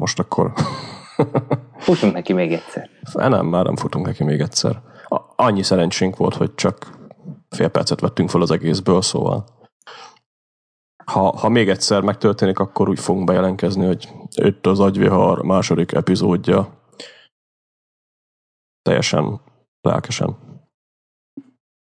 [0.00, 0.52] most akkor...
[1.78, 2.90] Futunk neki még egyszer.
[3.12, 4.80] Nem, már nem futunk neki még egyszer.
[5.36, 6.98] Annyi szerencsénk volt, hogy csak
[7.48, 9.44] fél percet vettünk fel az egészből, szóval
[11.10, 16.84] ha, ha még egyszer megtörténik, akkor úgy fogunk bejelentkezni, hogy itt az agyvihar második epizódja.
[18.82, 19.40] Teljesen
[19.80, 20.36] lelkesen.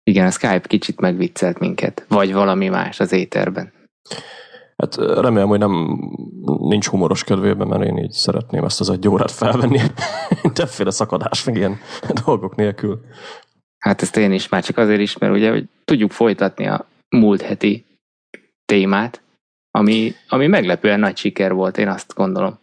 [0.03, 2.05] Igen, a Skype kicsit megviccelt minket.
[2.07, 3.73] Vagy valami más az éterben.
[4.75, 5.99] Hát remélem, hogy nem
[6.59, 9.79] nincs humoros kedvében, mert én így szeretném ezt az egy órát felvenni.
[10.53, 11.77] Többféle szakadás, meg ilyen
[12.25, 13.05] dolgok nélkül.
[13.77, 17.41] Hát ezt én is, már csak azért is, mert ugye, hogy tudjuk folytatni a múlt
[17.41, 17.85] heti
[18.65, 19.21] témát,
[19.71, 22.59] ami, ami meglepően nagy siker volt, én azt gondolom.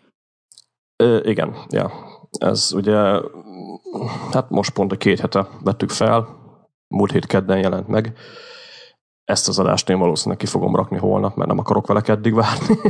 [0.96, 1.92] Ö, igen, ja.
[2.38, 3.20] Ez ugye,
[4.32, 6.28] hát most pont a két hete vettük fel,
[6.88, 8.12] múlt hét kedden jelent meg.
[9.30, 12.76] Ezt az adást én valószínűleg ki fogom rakni holnap, mert nem akarok vele keddig várni.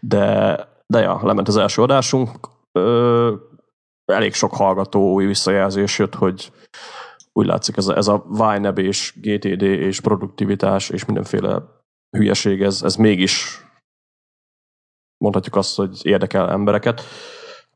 [0.00, 2.30] De, de ja, lement az első adásunk.
[2.72, 3.34] Ö,
[4.04, 6.52] elég sok hallgató új visszajelzés jött, hogy
[7.32, 11.62] úgy látszik ez a, ez a YNAB és GTD és produktivitás és mindenféle
[12.16, 13.64] hülyeség, ez, ez mégis
[15.16, 17.02] mondhatjuk azt, hogy érdekel embereket.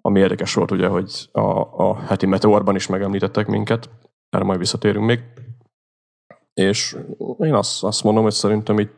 [0.01, 3.91] Ami érdekes volt ugye, hogy a, a heti meteorban is megemlítettek minket,
[4.31, 5.21] erre majd visszatérünk még.
[6.55, 6.97] És
[7.39, 8.93] én azt, azt mondom, hogy szerintem itt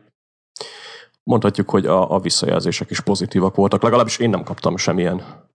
[1.23, 3.83] mondhatjuk, hogy a, a visszajelzések is pozitívak voltak.
[3.83, 5.45] Legalábbis én nem kaptam semmilyen.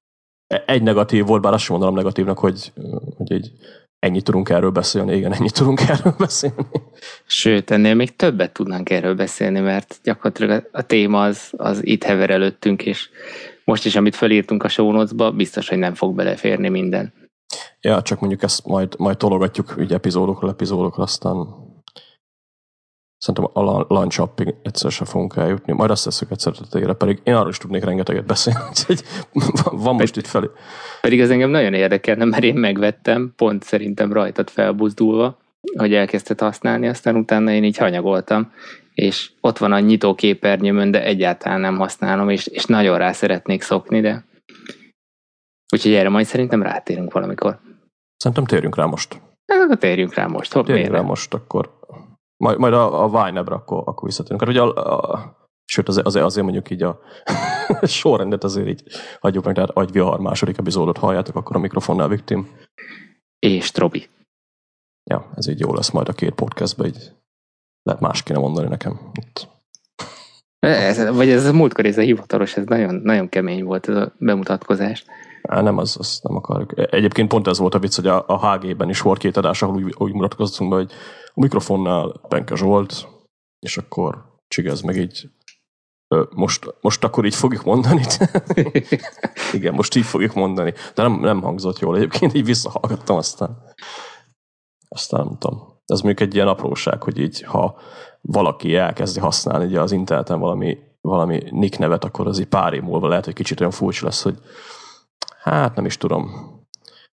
[0.66, 2.72] Egy negatív volt, bár azt sem mondanám negatívnak, hogy,
[3.16, 3.52] hogy egy
[3.98, 6.66] ennyit tudunk erről beszélni, igen, ennyit tudunk erről beszélni.
[7.26, 12.30] Sőt, ennél még többet tudnánk erről beszélni, mert gyakorlatilag a téma az, az itt hever
[12.30, 13.08] előttünk, és
[13.64, 17.12] most is, amit felírtunk a show notes-ba, biztos, hogy nem fog beleférni minden.
[17.80, 21.46] Ja, csak mondjuk ezt majd, majd tologatjuk ugye epizódokról epizódokra, aztán
[23.22, 25.72] Szerintem a launch appig egyszer sem fogunk eljutni.
[25.72, 29.02] Majd azt teszük egyszer tetejére, pedig én arról is tudnék rengeteget beszélni, úgyhogy
[29.70, 30.46] van most itt felé.
[31.00, 35.38] Pedig ez engem nagyon érdekelne, mert én megvettem, pont szerintem rajtad felbuzdulva,
[35.76, 38.52] hogy elkezdted használni, aztán utána én így hanyagoltam,
[38.94, 43.62] és ott van a nyitó képernyőmön, de egyáltalán nem használom, és, és nagyon rá szeretnék
[43.62, 44.24] szokni, de
[45.74, 47.58] úgyhogy erre majd szerintem rátérünk valamikor.
[48.16, 49.20] Szerintem térjünk rá most.
[49.46, 50.52] Hát akkor térjünk rá most.
[50.52, 51.80] Hopp, térjünk rá most, akkor
[52.42, 54.40] majd, majd a, a Vine-ebre akkor, akkor visszatérünk.
[54.40, 57.00] Hát ugye a, a, sőt, azért, azért, azért mondjuk így a
[57.82, 58.82] sorrendet azért így
[59.20, 62.48] hagyjuk meg, tehát agyvihar második epizódot halljátok, akkor a mikrofonnál Victim.
[63.38, 64.08] És Trobi.
[65.10, 67.12] Ja, ez így jó lesz majd a két podcastben, így
[67.82, 69.10] lehet más kéne mondani nekem.
[69.12, 69.48] Itt.
[70.58, 74.12] Ez, vagy ez a múltkor, ez a hivatalos, ez nagyon, nagyon kemény volt ez a
[74.18, 75.04] bemutatkozás.
[75.42, 76.72] Nem, az, az nem akarjuk.
[76.92, 79.82] Egyébként pont ez volt a vicc, hogy a, a HG-ben is volt két adás, ahol
[79.82, 80.92] úgy, úgy mutatkoztunk be, hogy
[81.34, 83.08] a mikrofonnál Benke Zsolt,
[83.58, 85.30] és akkor csigez meg így
[86.30, 88.02] most, most akkor így fogjuk mondani.
[89.52, 90.72] Igen, most így fogjuk mondani.
[90.94, 93.62] De nem, nem hangzott jól egyébként, így visszahallgattam aztán.
[94.88, 95.80] Aztán nem tudom.
[95.86, 97.78] Ez mondjuk egy ilyen apróság, hogy így, ha
[98.20, 102.82] valaki elkezdi használni ugye az interneten valami, valami nick nevet, akkor az így pár év
[102.82, 104.38] múlva lehet, hogy kicsit olyan furcsa lesz, hogy
[105.38, 106.51] hát nem is tudom,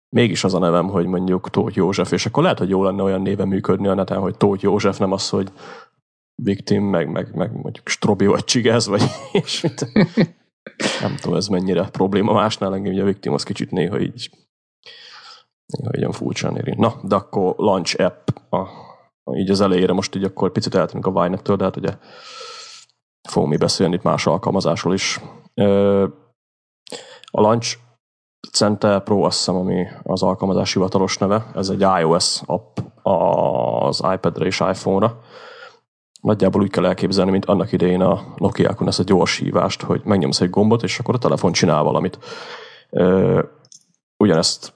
[0.09, 3.23] mégis az a nevem, hogy mondjuk Tóth József, és akkor lehet, hogy jó lenne olyan
[3.23, 5.53] néven működni a neten, hogy Tóth József, nem az, hogy
[6.43, 9.03] Victim, meg, meg, meg mondjuk Strobi vagy Csigez, vagy
[9.33, 9.87] ilyesmit.
[11.01, 14.31] nem tudom, ez mennyire probléma másnál, engem ugye a Victim az kicsit néha így
[15.67, 16.75] néha olyan furcsán éri.
[16.77, 18.69] Na, de akkor Launch App, a,
[19.37, 21.97] így az elejére most így akkor picit eltűnünk a Vine-től, de hát ugye
[23.29, 25.21] fogunk mi beszélni itt más alkalmazásról is.
[27.31, 27.79] A Launch
[28.53, 31.47] Center Pro, azt hiszem, ami az alkalmazás hivatalos neve.
[31.55, 35.21] Ez egy iOS app az iPad-re és iPhone-ra.
[36.21, 40.41] Nagyjából úgy kell elképzelni, mint annak idején a Nokia-kon ezt a gyors hívást, hogy megnyomsz
[40.41, 42.19] egy gombot, és akkor a telefon csinál valamit.
[44.17, 44.75] Ugyanezt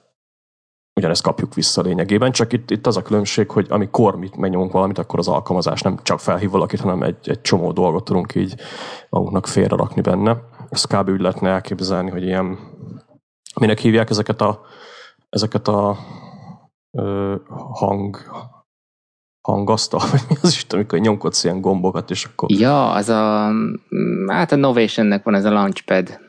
[0.95, 4.97] ugyanezt kapjuk vissza lényegében, csak itt, itt az a különbség, hogy amikor mit megnyomunk valamit,
[4.97, 8.55] akkor az alkalmazás nem csak felhív valakit, hanem egy, egy csomó dolgot tudunk így
[9.09, 10.37] magunknak félre rakni benne.
[10.69, 11.09] Ezt kb.
[11.09, 12.57] úgy lehetne elképzelni, hogy ilyen
[13.59, 14.61] minek hívják ezeket a,
[15.29, 15.97] ezeket a
[16.91, 17.35] ö,
[17.73, 18.17] hang,
[19.41, 22.51] hangasztal, vagy mi az is, amikor nyomkodsz ilyen gombokat, és akkor...
[22.51, 23.51] Ja, az a,
[24.27, 26.19] hát a Novationnek van ez a Launchpad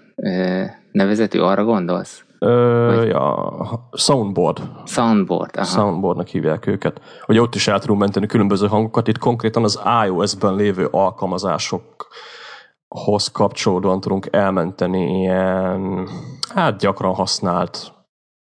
[0.92, 2.24] nevezetű, arra gondolsz?
[2.38, 3.08] Ö, vagy?
[3.08, 4.62] ja, soundboard.
[4.84, 5.64] Soundboard, aha.
[5.64, 7.00] Soundboardnak hívják őket.
[7.24, 9.08] Hogy ott is el tudunk menteni különböző hangokat.
[9.08, 12.08] Itt konkrétan az iOS-ben lévő alkalmazások
[12.94, 16.08] hoz kapcsolódóan tudunk elmenteni ilyen,
[16.54, 17.92] hát gyakran használt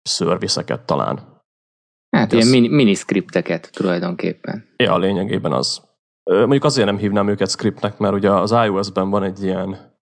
[0.01, 1.37] szörviszeket talán.
[2.17, 4.73] Hát, ilyen mini, mini scripteket tulajdonképpen.
[4.77, 5.87] Ja, lényegében az.
[6.23, 9.97] Mondjuk azért nem hívnám őket scriptnek, mert ugye az iOS-ben van egy ilyen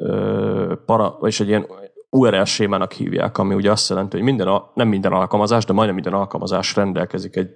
[0.00, 1.66] ö, para, és egy ilyen
[2.10, 5.94] URL sémának hívják, ami ugye azt jelenti, hogy minden, a, nem minden alkalmazás, de majdnem
[5.94, 7.54] minden alkalmazás rendelkezik egy,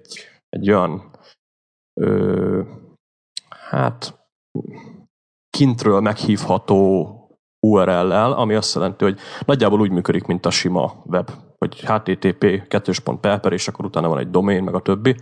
[0.49, 1.11] egy olyan
[2.01, 2.61] ö,
[3.49, 4.19] hát
[5.51, 7.15] kintről meghívható
[7.59, 12.91] URL-lel, ami azt jelenti, hogy nagyjából úgy működik, mint a sima web, hogy http 2
[13.21, 15.15] per és akkor utána van egy domain, meg a többi.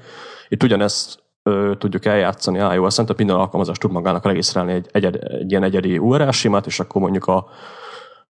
[0.47, 5.51] Itt ugyanezt ö, tudjuk eljátszani iOS-en, tehát minden alkalmazás tud magának regisztrálni egy, egy, egy
[5.51, 7.45] ilyen egyedi URL simát, és akkor mondjuk a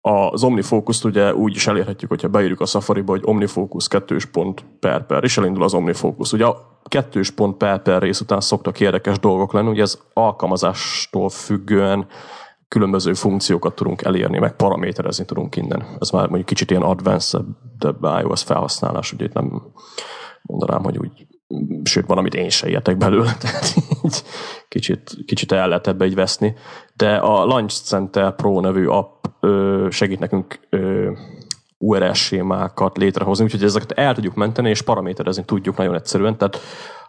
[0.02, 5.06] az OmniFocus-t ugye úgy is elérhetjük, hogyha beírjuk a Safari-ba, hogy OmniFocus kettős pont per
[5.06, 6.34] per, és elindul az OmniFocus.
[6.34, 11.30] Ugye a kettős pont per per rész után szoktak érdekes dolgok lenni, ugye ez alkalmazástól
[11.30, 12.08] függően
[12.68, 15.86] különböző funkciókat tudunk elérni, meg paraméterezni tudunk innen.
[16.00, 17.46] Ez már mondjuk kicsit ilyen advanced
[18.22, 19.62] iOS felhasználás, ugye itt nem
[20.42, 21.28] mondanám, hogy úgy
[21.84, 24.24] sőt, van, amit én se értek belőle, tehát így
[24.68, 26.56] kicsit, kicsit el lehet ebbe így veszni.
[26.96, 31.12] De a Launch Center Pro nevű app ö, segít nekünk ö,
[31.78, 36.38] URL sémákat létrehozni, úgyhogy ezeket el tudjuk menteni, és paraméterezni tudjuk nagyon egyszerűen.
[36.38, 36.60] Tehát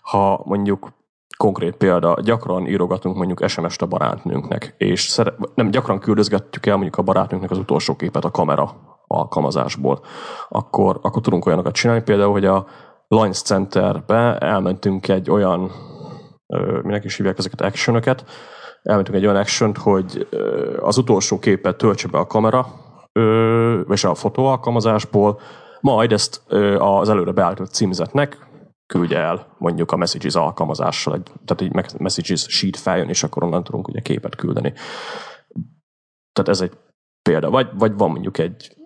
[0.03, 0.93] ha mondjuk
[1.37, 6.97] konkrét példa, gyakran írogatunk mondjuk SMS-t a barátnőnknek, és szere- nem gyakran küldözgetjük el mondjuk
[6.97, 8.75] a barátnőnknek az utolsó képet a kamera
[9.07, 10.01] alkalmazásból,
[10.49, 12.67] akkor, akkor tudunk olyanokat csinálni, például, hogy a
[13.13, 15.71] Launch Centerbe elmentünk egy olyan,
[16.83, 18.25] minek is hívják ezeket actionöket,
[18.83, 20.29] elmentünk egy olyan action hogy
[20.81, 22.67] az utolsó képet töltse be a kamera,
[23.89, 25.41] és a fotó alkalmazásból,
[25.81, 26.43] majd ezt
[26.79, 28.47] az előre beállított címzetnek
[28.87, 33.89] küldje el mondjuk a Messages alkalmazással, tehát egy Messages sheet feljön, és akkor onnan tudunk
[33.89, 34.73] ugye képet küldeni.
[36.33, 36.73] Tehát ez egy
[37.23, 37.51] példa.
[37.51, 38.77] Vagy, vagy van mondjuk egy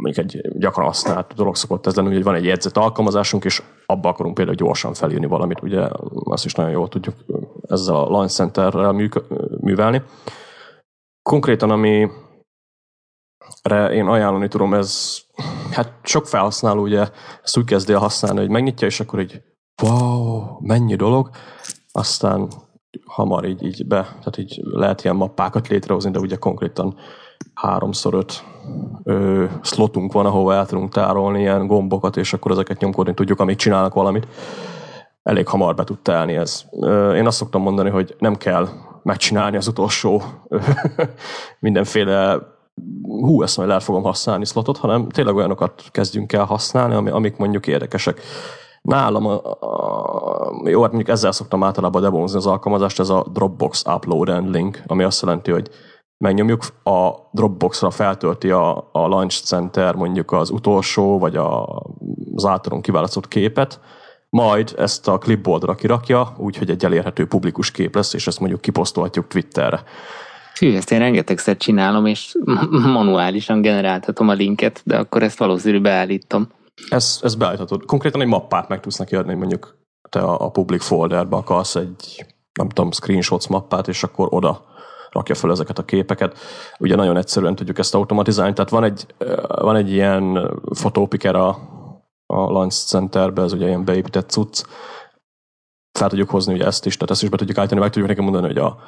[0.00, 4.08] mondjuk egy gyakran használt dolog szokott ez lenni, hogy van egy jegyzet alkalmazásunk, és abba
[4.08, 5.88] akarunk például gyorsan felírni valamit, ugye
[6.24, 7.14] azt is nagyon jól tudjuk
[7.68, 9.10] ezzel a Launch Centerrel
[9.60, 10.02] művelni.
[11.22, 12.08] Konkrétan, ami
[13.70, 15.18] én ajánlani tudom, ez
[15.70, 17.08] hát sok felhasználó ugye
[17.42, 19.42] ezt úgy kezdi használni, hogy megnyitja, és akkor egy
[19.82, 21.30] wow, mennyi dolog,
[21.92, 22.48] aztán
[23.04, 26.96] hamar így, így be, tehát így lehet ilyen mappákat létrehozni, de ugye konkrétan
[27.54, 28.44] háromszor öt
[29.02, 33.56] ö, slotunk van, ahova el tudunk tárolni ilyen gombokat, és akkor ezeket nyomkodni tudjuk, amíg
[33.56, 34.26] csinálnak valamit.
[35.22, 36.64] Elég hamar be tud telni ez.
[37.14, 38.68] Én azt szoktam mondani, hogy nem kell
[39.02, 40.22] megcsinálni az utolsó
[41.58, 42.38] mindenféle
[43.02, 47.66] hú, ezt majd el fogom használni slotot, hanem tényleg olyanokat kezdjünk el használni, amik mondjuk
[47.66, 48.20] érdekesek.
[48.82, 53.84] Nálam, a, a, jó, hát mondjuk ezzel szoktam általában debonzni az alkalmazást, ez a Dropbox
[53.94, 55.70] Upload and Link, ami azt jelenti, hogy
[56.18, 61.82] megnyomjuk, a Dropboxra feltölti a, a Launch Center mondjuk az utolsó, vagy a,
[62.34, 63.80] az általunk kiválasztott képet,
[64.28, 69.26] majd ezt a clipboardra kirakja, úgyhogy egy elérhető publikus kép lesz, és ezt mondjuk kiposztolhatjuk
[69.26, 69.82] Twitterre.
[70.54, 72.36] Fű, ezt én rengetegszer csinálom, és
[72.98, 76.48] manuálisan generáltatom a linket, de akkor ezt valószínű beállítom.
[76.88, 77.84] Ez, ez beállíthatod.
[77.84, 79.78] Konkrétan egy mappát meg tudsz neki adni, mondjuk
[80.08, 84.64] te a, a public folderbe akarsz egy, nem tudom, screenshots mappát, és akkor oda
[85.16, 86.38] rakja fel ezeket a képeket.
[86.78, 89.06] Ugye nagyon egyszerűen tudjuk ezt automatizálni, tehát van egy,
[89.46, 91.48] van egy ilyen fotópiker a,
[92.26, 94.62] a Launch Centerbe, ez ugye ilyen beépített cucc,
[95.98, 98.22] fel tudjuk hozni ugye ezt is, tehát ezt is be tudjuk állítani, meg tudjuk neki
[98.22, 98.78] mondani, hogy a,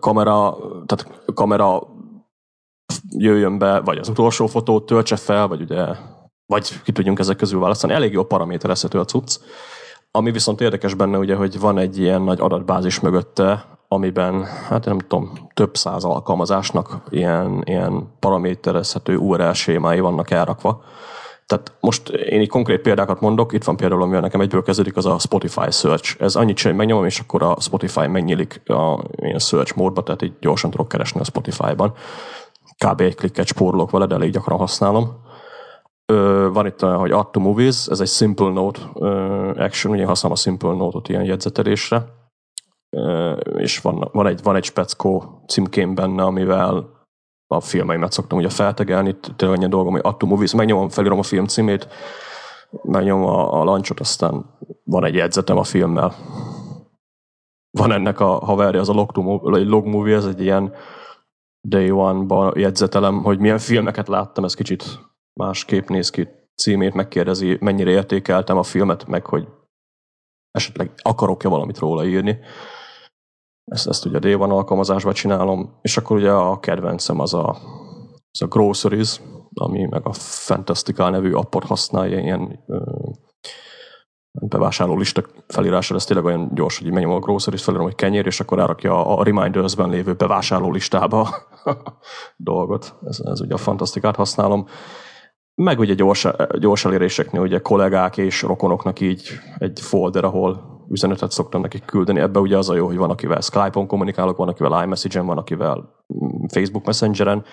[0.00, 0.56] kamera,
[0.86, 1.82] tehát kamera
[3.08, 5.86] jöjjön be, vagy az utolsó fotót töltse fel, vagy ugye,
[6.46, 7.92] vagy ki tudjunk ezek közül választani.
[7.92, 9.38] Elég jó paraméterezhető a cucc.
[10.12, 14.98] Ami viszont érdekes benne, ugye, hogy van egy ilyen nagy adatbázis mögötte, amiben, hát nem
[14.98, 20.82] tudom, több száz alkalmazásnak ilyen, ilyen paraméterezhető URL sémái vannak elrakva.
[21.46, 25.06] Tehát most én így konkrét példákat mondok, itt van például, amivel nekem egyből kezdődik, az
[25.06, 26.16] a Spotify Search.
[26.18, 30.32] Ez annyit hogy megnyomom, és akkor a Spotify megnyílik a ilyen search módba, tehát így
[30.40, 31.92] gyorsan tudok keresni a Spotify-ban.
[32.86, 33.00] Kb.
[33.00, 35.28] egy klikket spórolok vele, de elég gyakran használom.
[36.52, 38.80] Van itt olyan, hogy Add to Movies, ez egy Simple Note
[39.56, 42.04] action, ugye használom a Simple Note-ot ilyen jegyzetelésre.
[43.56, 46.98] És van, van, egy, van egy speckó címkém benne, amivel
[47.46, 51.46] a filmeimet szoktam ugye feltegelni, tényleg annyi dolgom, hogy Atto Movies, megnyomom, felírom a film
[51.46, 51.88] címét,
[52.82, 54.44] megnyomom a, a lancsot, aztán
[54.84, 56.14] van egy jegyzetem a filmmel.
[57.70, 60.74] Van ennek a haverja, az a log, log movie, ez egy ilyen
[61.68, 65.09] day one-ban jegyzetelem, hogy milyen filmeket láttam, ez kicsit
[65.40, 69.48] másképp néz ki címét, megkérdezi, mennyire értékeltem a filmet, meg hogy
[70.50, 72.38] esetleg akarok-e valamit róla írni.
[73.64, 77.48] Ezt, ezt ugye D1 alkalmazásban csinálom, és akkor ugye a kedvencem az a,
[78.30, 79.20] az a Groceries,
[79.54, 82.64] ami meg a Fantastical nevű appot használja, ilyen
[84.32, 88.40] bevásárló lista felírása, ez tényleg olyan gyors, hogy megnyomom a groceries felírom, hogy kenyér, és
[88.40, 91.28] akkor rárakja a Reminders-ben lévő bevásárló listába
[92.36, 92.94] dolgot.
[93.06, 94.66] Ez, ez ugye a fantasztikát használom.
[95.62, 96.26] Meg ugye gyors,
[96.58, 102.20] gyors eléréseknél ugye kollégák és rokonoknak így egy folder, ahol üzenetet szoktam nekik küldeni.
[102.20, 105.76] Ebbe ugye az a jó, hogy van, akivel Skype-on kommunikálok, van, akivel iMessage-en, van, akivel
[105.76, 107.44] mm, Facebook Messenger-en.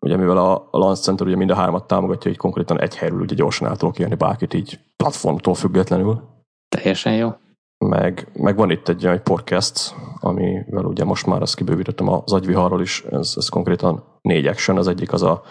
[0.00, 3.34] Ugye mivel a Launch Center ugye mind a hármat támogatja, hogy konkrétan egy helyről ugye
[3.34, 6.22] gyorsan át tudok írni bárkit így platformtól függetlenül.
[6.68, 7.30] Teljesen jó.
[7.78, 12.80] Meg, meg van itt egy olyan podcast, amivel ugye most már ezt kibővítettem az agyviharról
[12.80, 15.42] is, ez, ez konkrétan négy action, az egyik az a,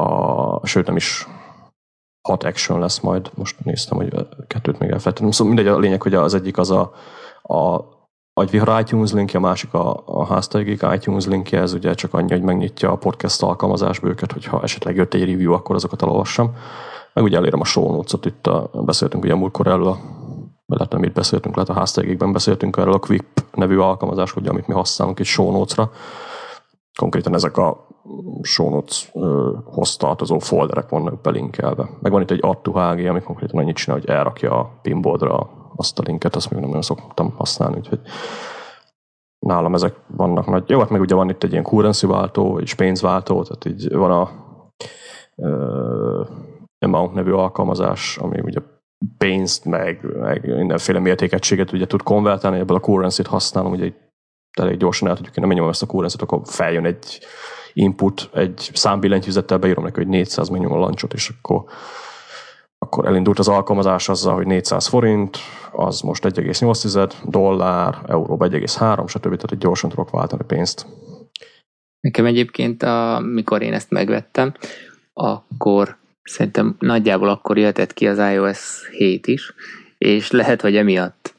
[0.00, 1.28] a sőt nem is
[2.28, 5.30] hat action lesz majd, most néztem, hogy kettőt még elfelejtettem.
[5.30, 6.92] Szóval mindegy, a lényeg, hogy az egyik az a,
[7.42, 7.84] a
[8.32, 12.42] agyvihar iTunes linkje, a másik a, a háztaigék iTunes linkje, ez ugye csak annyi, hogy
[12.42, 16.56] megnyitja a podcast alkalmazásba őket, hogyha esetleg jött egy review, akkor azokat elolvassam.
[17.12, 19.98] Meg ugye elérem a show notes-ot, itt a, beszéltünk ugye múltkor erről a
[20.66, 24.66] lehet nem itt beszéltünk, lehet a háztaigékben beszéltünk erről a Quick nevű alkalmazás, ugye, amit
[24.66, 25.90] mi használunk egy show notes-ra.
[26.98, 27.86] Konkrétan ezek a
[28.42, 31.88] show notes-hoz tartozó folderek vannak belinkelve.
[32.00, 35.50] Meg van itt egy add to HG, ami konkrétan annyit csinál, hogy elrakja a pinboardra
[35.76, 38.00] azt a linket, azt még nem nagyon szoktam használni, úgyhogy
[39.38, 40.68] nálam ezek vannak nagy.
[40.68, 44.10] Jó, hát meg ugye van itt egy ilyen currency váltó, egy pénzváltó, tehát így van
[44.10, 44.30] a
[45.34, 46.28] uh,
[46.78, 48.60] Amount nevű alkalmazás, ami ugye
[49.18, 53.92] pénzt, meg, meg mindenféle mértékegységet ugye tud konvertálni, ebből a currency-t használom, ugye
[54.60, 57.20] elég gyorsan el tudjuk, én nem ezt a currency akkor feljön egy
[57.74, 61.64] input, egy számbillentyűzettel beírom neki, hogy 400 megnyom a lancsot, és akkor,
[62.78, 65.38] akkor elindult az alkalmazás azzal, hogy 400 forint,
[65.72, 69.22] az most 1,8 dollár, euró 1,3, stb.
[69.22, 70.86] Tehát egy gyorsan tudok váltani pénzt.
[72.00, 74.54] Nekem egyébként, amikor én ezt megvettem,
[75.12, 79.54] akkor szerintem nagyjából akkor jöhetett ki az iOS 7 is,
[79.98, 81.34] és lehet, hogy emiatt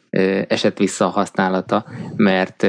[0.47, 2.63] esett vissza a használata, mert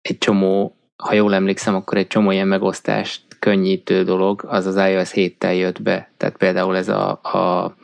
[0.00, 5.10] egy csomó ha jól emlékszem, akkor egy csomó ilyen megosztást könnyítő dolog, az az iOS
[5.14, 6.10] 7-tel jött be.
[6.16, 7.74] Tehát például ez a, a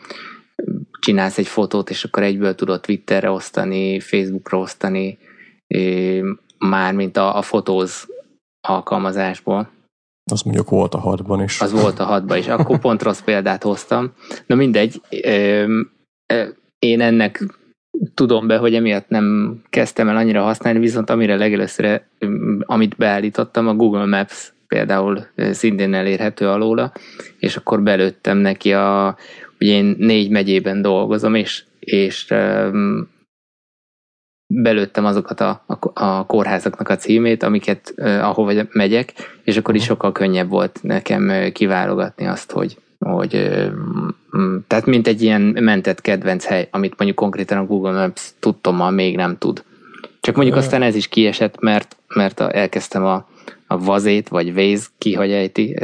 [1.01, 5.19] csinálsz egy fotót, és akkor egyből tudod Twitterre osztani, Facebookra osztani,
[6.59, 8.07] mármint a, a fotóz
[8.69, 9.71] alkalmazásból.
[10.31, 11.61] Az mondjuk volt a hatban is.
[11.61, 12.49] Az volt a hatban is.
[12.49, 14.13] Akkor pont rossz példát hoztam.
[14.47, 15.01] Na mindegy,
[16.79, 17.45] én ennek
[18.15, 22.03] tudom be, hogy emiatt nem kezdtem el annyira használni, viszont amire legelőször,
[22.61, 26.93] amit beállítottam, a Google Maps például szintén elérhető alóla,
[27.39, 29.17] és akkor belőttem neki a,
[29.61, 33.11] ugye én négy megyében dolgozom, és, és um,
[34.47, 39.13] belőttem azokat a, a, a kórházaknak a címét, amiket uh, ahova megyek,
[39.45, 43.31] és akkor is sokkal könnyebb volt nekem kiválogatni azt, hogy, hogy
[44.67, 49.17] tehát mint egy ilyen mentett kedvenc hely, amit mondjuk konkrétan a Google Maps tudtommal még
[49.17, 49.65] nem tud.
[50.21, 53.27] Csak mondjuk aztán ez is kiesett, mert, mert a, elkezdtem a,
[53.67, 55.75] a vazét, vagy Waze, ki hogy ejti,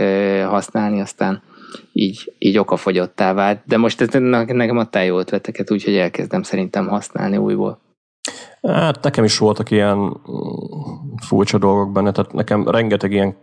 [0.43, 1.43] használni, aztán
[1.93, 3.61] így, így okafogyottá vált.
[3.65, 4.09] De most ez
[4.47, 7.81] nekem adtál jó ötleteket, úgyhogy elkezdem szerintem használni újból.
[8.63, 10.13] Hát nekem is voltak ilyen mm,
[11.27, 13.37] furcsa dolgok benne, tehát nekem rengeteg ilyen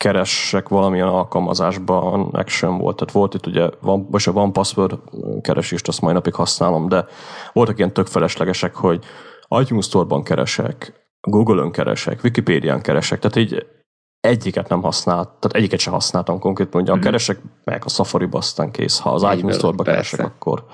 [0.00, 2.96] keresek valamilyen alkalmazásban action volt.
[2.96, 4.98] Tehát volt itt ugye, van, most a van password
[5.40, 7.06] keresést, azt mai napig használom, de
[7.52, 9.04] voltak ilyen tök feleslegesek, hogy
[9.60, 13.66] iTunes Store-ban keresek, Google-ön keresek, Wikipédián keresek, tehát így
[14.20, 17.00] egyiket nem használt, tehát egyiket sem használtam konkrétan, ugye mm-hmm.
[17.00, 17.10] a mhm.
[17.10, 20.64] keresek meg a Safari-ba aztán kész, ha az iTunes Store-ba keresek, akkor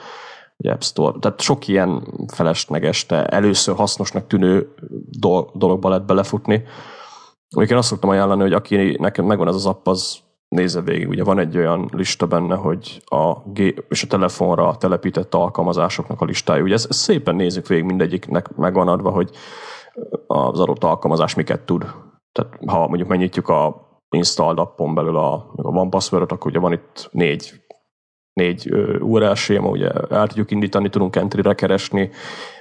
[0.56, 1.18] ugye App Store.
[1.20, 4.74] Tehát sok ilyen felesleges, de először hasznosnak tűnő
[5.52, 6.64] dologba lehet belefutni,
[7.48, 11.08] Én azt szoktam ajánlani, hogy aki nekem megvan ez az app, az nézze végig.
[11.08, 16.24] Ugye van egy olyan lista benne, hogy a gép és a telefonra telepített alkalmazásoknak a
[16.24, 16.62] listája.
[16.62, 19.30] Ugye ezt, ezt szépen nézzük végig, mindegyiknek megvan adva, hogy
[20.26, 21.86] az adott alkalmazás miket tud.
[22.32, 26.72] Tehát ha mondjuk megnyitjuk a installed appon belül a, a van passwordot, akkor ugye van
[26.72, 27.64] itt négy
[28.32, 32.10] négy URL séma, ugye el tudjuk indítani, tudunk entry-re keresni,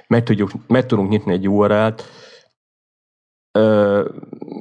[0.06, 2.04] meg, tudjuk, meg tudunk nyitni egy URL-t.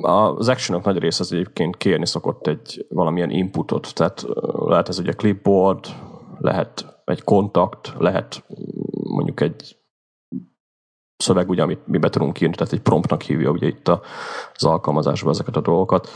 [0.02, 4.26] Az action nagy része az egyébként kérni szokott egy valamilyen inputot, tehát
[4.66, 5.86] lehet ez ugye clipboard,
[6.40, 8.44] lehet egy kontakt, lehet
[9.04, 9.78] mondjuk egy
[11.18, 15.34] szöveg, ugye, amit mi be tudunk írni, tehát egy promptnak hívja ugye itt az alkalmazásban
[15.34, 16.10] ezeket a dolgokat.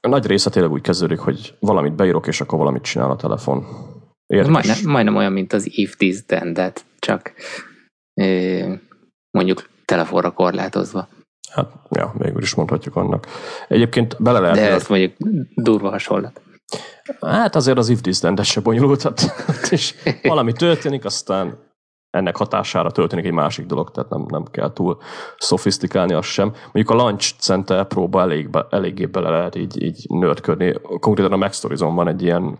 [0.00, 3.66] A nagy része tényleg úgy kezdődik, hogy valamit beírok, és akkor valamit csinál a telefon.
[4.26, 7.32] Majdnem, majdnem olyan, mint az if this then that, csak
[9.30, 11.08] mondjuk telefonra korlátozva.
[11.54, 13.26] Hát, ja, végül is mondhatjuk annak.
[13.68, 14.56] Egyébként bele lehet...
[14.56, 15.12] De ez mondjuk
[15.54, 16.40] durva hasonlat.
[17.20, 19.32] Hát azért az if this that se bonyolult,
[19.70, 21.58] és valami történik, aztán
[22.10, 24.98] ennek hatására történik egy másik dolog, tehát nem, nem kell túl
[25.38, 26.52] szofisztikálni azt sem.
[26.72, 30.74] Mondjuk a Launch Center próba elég, eléggé bele lehet így, így nördködni.
[31.00, 32.58] Konkrétan a Max van egy ilyen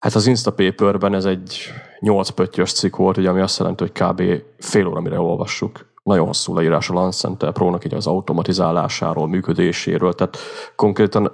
[0.00, 4.42] Hát az Instapaperben ez egy 8 pöttyös cikk volt, ugye, ami azt jelenti, hogy kb.
[4.58, 5.89] fél óra, mire olvassuk.
[6.02, 10.36] Nagyon hosszú leírás a Lance Center Pro-nak így az automatizálásáról, működéséről, tehát
[10.76, 11.30] konkrétan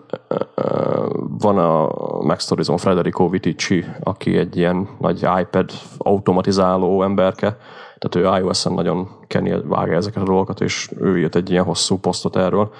[1.39, 1.89] van a
[2.23, 7.57] Max Horizon Federico Vitici, aki egy ilyen nagy iPad automatizáló emberke,
[7.99, 11.99] tehát ő iOS-en nagyon kenni, vágja ezeket a dolgokat, és ő írt egy ilyen hosszú
[11.99, 12.73] posztot erről.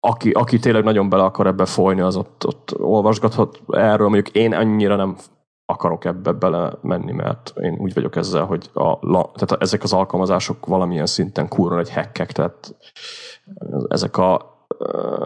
[0.00, 4.08] Aki, aki tényleg nagyon bele akar ebbe folyni, az ott, ott olvasgathat erről.
[4.08, 5.16] Mondjuk én annyira nem
[5.66, 8.98] akarok ebbe bele menni, mert én úgy vagyok ezzel, hogy a,
[9.32, 12.76] tehát ezek az alkalmazások valamilyen szinten kurva egy hackek, tehát
[13.88, 14.52] ezek a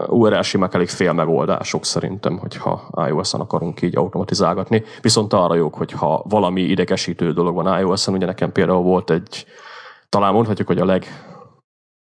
[0.07, 4.83] URL simek elég fél megoldások szerintem, hogyha iOS-en akarunk így automatizálgatni.
[5.01, 9.45] Viszont arra jók, hogyha valami idegesítő dolog van iOS-en, ugye nekem például volt egy,
[10.09, 11.05] talán mondhatjuk, hogy a leg,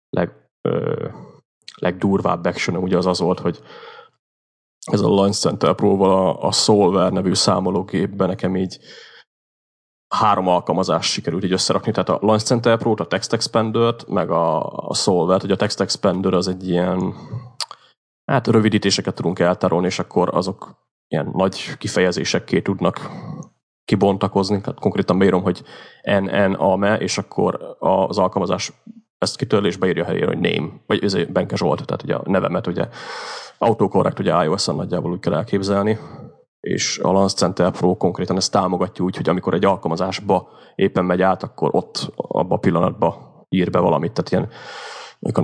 [0.09, 1.07] leg ö,
[1.75, 3.59] legdurvább action ugye az az volt, hogy
[4.91, 8.79] ez a Launch Center Pro-val a, a Solver nevű számológépben nekem így
[10.15, 14.67] három alkalmazást sikerült így összerakni, tehát a Launch Center Pro-t, a Text Expander-t, meg a,
[14.87, 15.43] a Solver-t.
[15.43, 17.13] Ugye a Text Expander az egy ilyen,
[18.25, 23.09] hát rövidítéseket tudunk eltárolni, és akkor azok ilyen nagy kifejezésekké tudnak
[23.85, 25.63] kibontakozni, tehát konkrétan beírom, hogy
[26.03, 28.71] NNAME, és akkor az alkalmazás
[29.17, 32.87] ezt kitörlésbe írja helyére, hogy name, vagy ez Benke Zsolt, tehát ugye a nevemet ugye
[33.59, 35.99] autokorrekt ugye iOS-en nagyjából úgy kell elképzelni,
[36.59, 41.21] és a Lance Center Pro konkrétan ezt támogatja úgy, hogy amikor egy alkalmazásba éppen megy
[41.21, 43.13] át, akkor ott abba a pillanatban
[43.49, 44.49] ír be valamit, tehát ilyen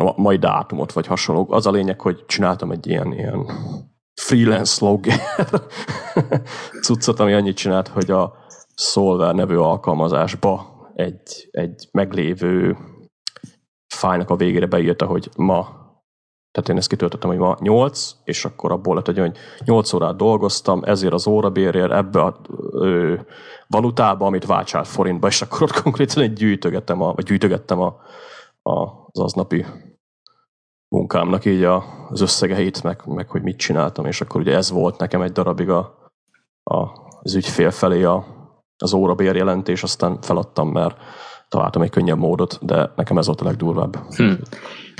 [0.02, 1.48] a mai dátumot, vagy hasonló.
[1.50, 3.46] Az a lényeg, hogy csináltam egy ilyen, ilyen
[4.22, 5.20] freelance logger
[6.86, 8.34] cuccot, ami annyit csinált, hogy a
[8.76, 12.78] Solver nevű alkalmazásba egy, egy meglévő
[13.88, 15.85] fájnak a végére beírta, hogy ma
[16.56, 19.32] tehát én ezt kitöltöttem, hogy ma 8, és akkor abból lett, hogy
[19.66, 22.40] 8 órát dolgoztam, ezért az órabérért ebbe a
[22.72, 23.16] ö,
[23.68, 27.96] valutába, amit váltsált forintba, és akkor ott konkrétan egy gyűjtögettem, a, vagy gyűjtögettem a,
[28.62, 28.79] a,
[29.12, 29.66] az aznapi
[30.88, 35.00] munkámnak így a, az összegeit, meg, meg hogy mit csináltam, és akkor ugye ez volt
[35.00, 36.10] nekem egy darabig a,
[36.64, 36.77] a,
[37.22, 38.25] az ügyfél felé a,
[38.77, 40.98] az órabér jelentés, aztán feladtam, mert
[41.50, 43.96] találtam egy könnyebb módot, de nekem ez volt a legdurvább.
[44.16, 44.38] Hmm.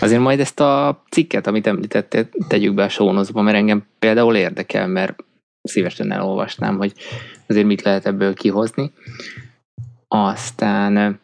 [0.02, 4.88] Azért majd ezt a cikket, amit említettél, tegyük be a sónozba, mert engem például érdekel,
[4.88, 5.24] mert
[5.62, 6.94] szívesen elolvasnám, hogy
[7.48, 8.94] azért mit lehet ebből kihozni.
[10.08, 11.20] Aztán,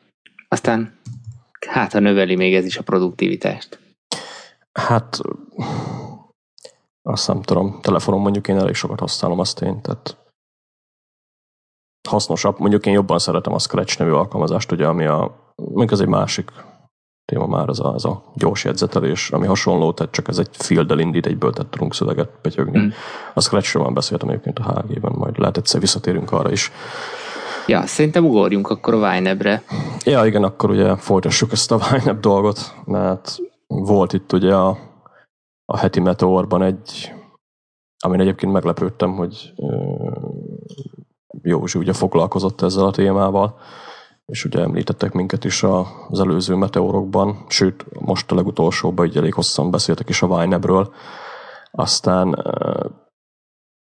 [0.48, 1.00] aztán
[1.68, 3.80] hát ha növeli még ez is a produktivitást.
[4.72, 5.20] Hát
[7.02, 10.18] azt nem tudom, telefonon mondjuk én elég sokat használom azt én, tehát
[12.10, 12.60] hasznosabb.
[12.60, 16.52] Mondjuk én jobban szeretem a Scratch nevű alkalmazást, ugye, ami a, mondjuk ez egy másik
[17.32, 21.00] téma már, ez a, ez a gyors jegyzetelés, ami hasonló, tehát csak ez egy field
[21.00, 22.80] indít, egyből tehát tudunk szöveget pegyögni.
[22.80, 22.88] Mm.
[23.34, 26.72] A Scratchről már beszéltem egyébként a HG-ben, majd lehet egyszer visszatérünk arra is.
[27.68, 29.64] Ja, szerintem ugorjunk akkor a Wineb-re.
[30.06, 34.78] Ja, igen, akkor ugye folytassuk ezt a Wineb dolgot, mert volt itt ugye a,
[35.66, 37.14] a heti Meteorban egy,
[38.00, 39.54] amin egyébként meglepődtem, hogy
[41.42, 43.60] Józsi ugye foglalkozott ezzel a témával,
[44.32, 45.64] és ugye említettek minket is
[46.10, 50.94] az előző meteorokban, sőt, most a legutolsóban így elég hosszan beszéltek is a Vine-ről.
[51.72, 52.44] Aztán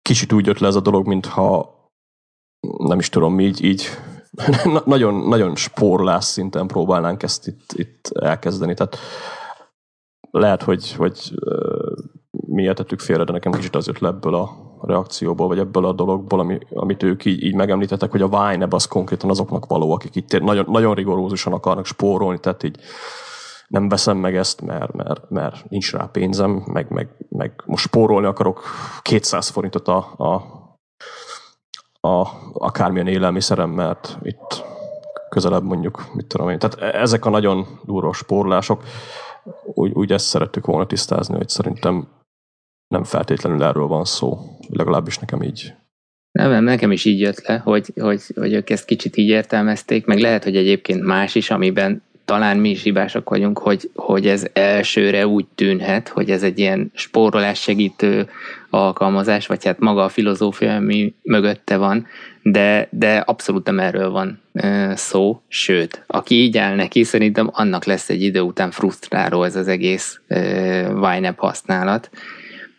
[0.02, 1.74] kicsit úgy jött le ez a dolog, mintha
[2.78, 3.86] nem is tudom, így, így
[4.84, 8.74] nagyon, nagyon spórlás szinten próbálnánk ezt itt, itt elkezdeni.
[8.74, 8.96] Tehát
[10.30, 11.34] lehet, hogy, hogy
[12.52, 15.92] mi értettük félre, de nekem kicsit az jött le ebből a reakcióból, vagy ebből a
[15.92, 20.16] dologból, ami, amit ők így, így megemlítettek, hogy a Vine az konkrétan azoknak való, akik
[20.16, 22.76] itt nagyon, nagyon rigorózusan akarnak spórolni, tehát így
[23.68, 28.26] nem veszem meg ezt, mert, mert, mert nincs rá pénzem, meg, meg, meg most spórolni
[28.26, 28.62] akarok
[29.02, 30.34] 200 forintot a, a,
[32.08, 34.64] a akármilyen élelmiszerem, mert itt
[35.28, 36.58] közelebb mondjuk, mit tudom én.
[36.58, 38.82] Tehát ezek a nagyon durva spórolások,
[39.64, 42.08] úgy, úgy ezt szerettük volna tisztázni, hogy szerintem
[42.92, 45.72] nem feltétlenül erről van szó, legalábbis nekem így.
[46.32, 50.18] Nem, nekem is így jött le, hogy, hogy, hogy ők ezt kicsit így értelmezték, meg
[50.18, 55.26] lehet, hogy egyébként más is, amiben talán mi is hibásak vagyunk, hogy, hogy ez elsőre
[55.26, 58.28] úgy tűnhet, hogy ez egy ilyen spórolás segítő
[58.70, 62.06] alkalmazás, vagy hát maga a filozófia, ami mögötte van,
[62.42, 64.40] de, de abszolút nem erről van
[64.94, 69.68] szó, sőt, aki így áll neki, szerintem annak lesz egy idő után frusztráló ez az
[69.68, 70.20] egész
[71.16, 72.10] YNAB használat,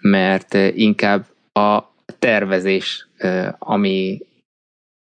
[0.04, 1.80] mert inkább a
[2.20, 3.08] tervezés,
[3.58, 4.22] ami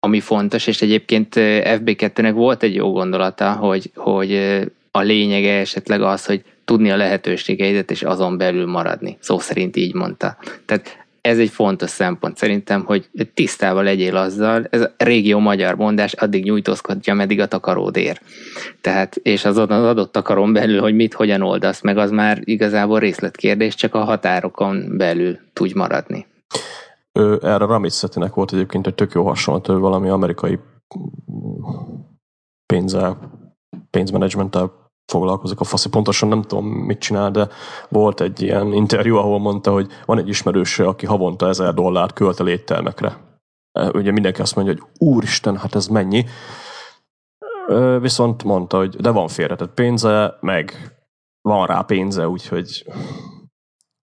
[0.03, 4.35] ami fontos, és egyébként FB2-nek volt egy jó gondolata, hogy, hogy
[4.91, 9.17] a lényege esetleg az, hogy tudni a lehetőségeidet, és azon belül maradni.
[9.19, 10.37] Szó szerint így mondta.
[10.65, 16.13] Tehát ez egy fontos szempont szerintem, hogy tisztában legyél azzal, ez a régió magyar mondás,
[16.13, 18.21] addig nyújtózkodja, meddig a takaród ér.
[18.81, 23.75] Tehát, és az adott takaron belül, hogy mit, hogyan oldasz meg, az már igazából részletkérdés,
[23.75, 26.25] csak a határokon belül tudj maradni.
[27.12, 30.60] Ő, erre Ramit Szetinek volt egyébként egy tök jó hasonlat, ő valami amerikai
[32.65, 33.31] pénzzel,
[33.89, 34.81] pénzmenedzsmenttel
[35.12, 35.89] foglalkozik a faszi.
[35.89, 37.47] Pontosan nem tudom, mit csinál, de
[37.89, 42.39] volt egy ilyen interjú, ahol mondta, hogy van egy ismerőse, aki havonta ezer dollárt költ
[42.39, 43.17] el éttermekre.
[43.93, 46.26] Ugye mindenki azt mondja, hogy úristen, hát ez mennyi.
[48.00, 50.95] Viszont mondta, hogy de van félretett pénze, meg
[51.41, 52.86] van rá pénze, úgyhogy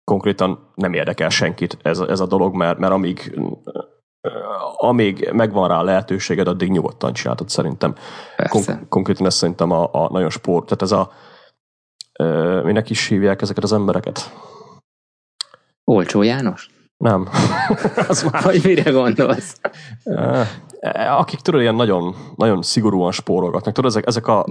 [0.05, 3.41] konkrétan nem érdekel senkit ez, ez a dolog, mert, mert amíg
[4.77, 7.95] amíg megvan rá a lehetőséged, addig nyugodtan csináltad szerintem.
[8.49, 11.11] Kon- konkrétan ez szerintem a, a nagyon sport, tehát ez a
[12.63, 14.33] minek is hívják ezeket az embereket?
[15.85, 16.71] Olcsó János?
[16.97, 17.29] Nem.
[18.09, 18.43] az már...
[18.43, 19.61] Vagy mire gondolsz?
[21.19, 23.75] Akik tudod, ilyen nagyon, nagyon szigorúan spórolgatnak.
[23.75, 24.47] Tudod, ezek, ezek a...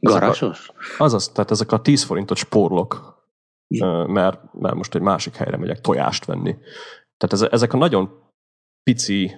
[0.00, 0.58] Garasos?
[0.58, 3.22] Ezek a, azaz, tehát ezek a 10 forintot spórolok,
[4.06, 6.56] mert, mert most egy másik helyre megyek tojást venni.
[7.16, 8.25] Tehát ezek a nagyon
[8.90, 9.36] pici,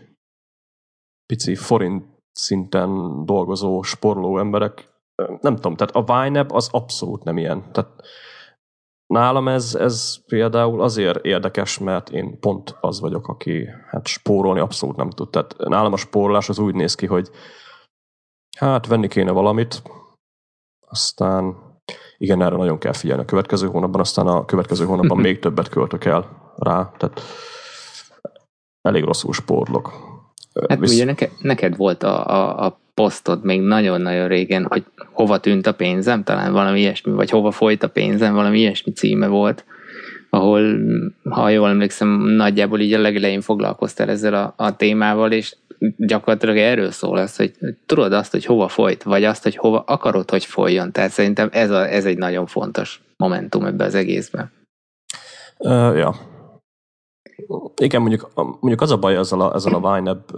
[1.26, 4.88] pici forint szinten dolgozó, sporló emberek,
[5.40, 7.72] nem tudom, tehát a YNAB az abszolút nem ilyen.
[7.72, 7.90] Tehát
[9.06, 14.96] nálam ez, ez például azért érdekes, mert én pont az vagyok, aki hát spórolni abszolút
[14.96, 15.30] nem tud.
[15.30, 17.30] Tehát nálam a spórolás az úgy néz ki, hogy
[18.58, 19.82] hát venni kéne valamit,
[20.86, 21.56] aztán
[22.18, 26.04] igen, erre nagyon kell figyelni a következő hónapban, aztán a következő hónapban még többet költök
[26.04, 26.92] el rá.
[26.96, 27.20] Tehát
[28.88, 29.92] elég rosszul spórolok.
[30.68, 30.94] Hát Visz...
[30.94, 35.74] ugye neked, neked volt a, a, a posztod még nagyon-nagyon régen, hogy hova tűnt a
[35.74, 39.64] pénzem, talán valami ilyesmi, vagy hova folyt a pénzem, valami ilyesmi címe volt,
[40.30, 40.78] ahol,
[41.30, 45.56] ha jól emlékszem, nagyjából így a legelején foglalkoztál ezzel a, a témával, és
[45.96, 47.52] gyakorlatilag erről szól az, hogy
[47.86, 50.92] tudod azt, hogy hova folyt, vagy azt, hogy hova akarod, hogy folyjon.
[50.92, 54.50] Tehát szerintem ez, a, ez egy nagyon fontos momentum ebbe az egészben.
[55.58, 56.14] Uh, ja,
[57.76, 60.28] igen, mondjuk, mondjuk az a baj ezzel a, ezzel a Vine App,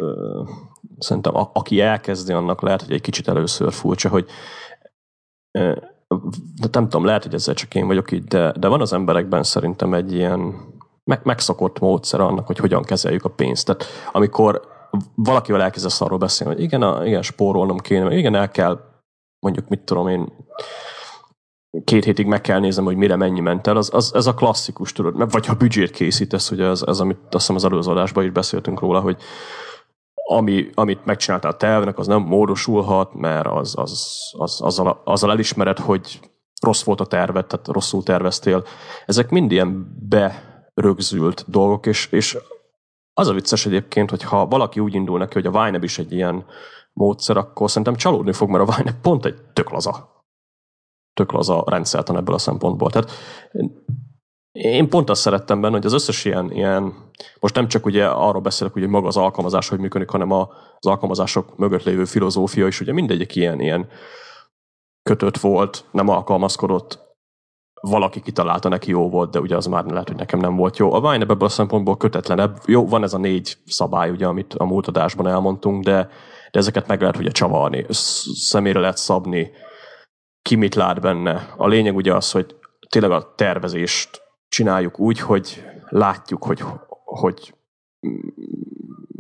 [0.98, 4.26] szerintem a, aki elkezdi, annak lehet, hogy egy kicsit először furcsa, hogy
[6.60, 9.42] de nem tudom, lehet, hogy ezzel csak én vagyok így, de, de van az emberekben
[9.42, 10.54] szerintem egy ilyen
[11.04, 13.66] meg, megszokott módszer annak, hogy hogyan kezeljük a pénzt.
[13.66, 14.60] Tehát amikor
[15.14, 18.80] valakivel elkezdesz arról beszélni, hogy igen, a, igen, spórolnom kéne, igen, el kell
[19.38, 20.32] mondjuk, mit tudom én,
[21.84, 24.92] két hétig meg kell néznem, hogy mire mennyi ment el, az, az, ez a klasszikus,
[24.92, 28.30] tudod, vagy ha büdzsét készítesz, ugye ez, ez amit azt hiszem az előző adásban is
[28.30, 29.16] beszéltünk róla, hogy
[30.14, 36.20] ami, amit megcsináltál tervnek, az nem módosulhat, mert az, az, az, azzal, azzal elismered, hogy
[36.60, 38.64] rossz volt a tervet, tehát rosszul terveztél.
[39.06, 42.38] Ezek mind ilyen berögzült dolgok, és, és
[43.14, 46.12] az a vicces egyébként, hogy ha valaki úgy indul neki, hogy a Vine is egy
[46.12, 46.44] ilyen
[46.92, 50.19] módszer, akkor szerintem csalódni fog, mert a Vine pont egy tök laza
[51.14, 52.90] tök laza rendszertan ebből a szempontból.
[52.90, 53.10] Tehát
[54.52, 56.94] én pont azt szerettem benne, hogy az összes ilyen, ilyen
[57.40, 61.56] most nem csak ugye arról beszélek, hogy maga az alkalmazás hogy működik, hanem az alkalmazások
[61.56, 63.88] mögött lévő filozófia is, ugye mindegyik ilyen, ilyen
[65.02, 67.08] kötött volt, nem alkalmazkodott,
[67.80, 70.92] valaki kitalálta, neki jó volt, de ugye az már lehet, hogy nekem nem volt jó.
[70.92, 72.58] A Vine ebből a szempontból kötetlenebb.
[72.66, 76.08] Jó, van ez a négy szabály, ugye, amit a múlt adásban elmondtunk, de,
[76.50, 79.50] de ezeket meg lehet ugye csavarni, személyre lehet szabni,
[80.42, 81.54] ki mit lát benne.
[81.56, 82.56] A lényeg ugye az, hogy
[82.88, 86.62] tényleg a tervezést csináljuk úgy, hogy látjuk, hogy,
[87.04, 87.54] hogy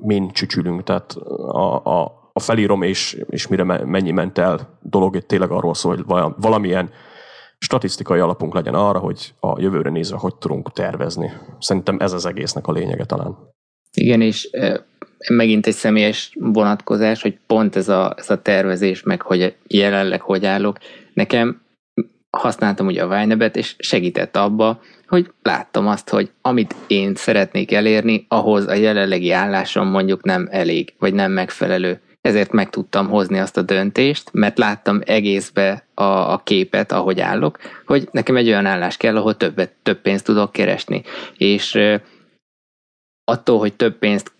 [0.02, 0.82] min csücsülünk.
[0.82, 5.74] Tehát a, a, a felírom és, és mire mennyi ment el dolog itt tényleg arról
[5.74, 6.90] szól, hogy valamilyen
[7.58, 11.30] statisztikai alapunk legyen arra, hogy a jövőre nézve hogy tudunk tervezni.
[11.58, 13.36] Szerintem ez az egésznek a lényege talán.
[13.92, 14.50] Igen, és
[15.28, 20.46] megint egy személyes vonatkozás, hogy pont ez a, ez a tervezés, meg hogy jelenleg hogy
[20.46, 20.78] állok.
[21.12, 21.62] Nekem
[22.30, 28.24] használtam ugye a Vájnebet, és segített abba, hogy láttam azt, hogy amit én szeretnék elérni,
[28.28, 32.00] ahhoz a jelenlegi állásom mondjuk nem elég, vagy nem megfelelő.
[32.20, 37.58] Ezért meg tudtam hozni azt a döntést, mert láttam egészbe a, a képet, ahogy állok,
[37.86, 41.02] hogy nekem egy olyan állás kell, ahol többet, több pénzt tudok keresni.
[41.36, 41.78] És
[43.24, 44.32] attól, hogy több pénzt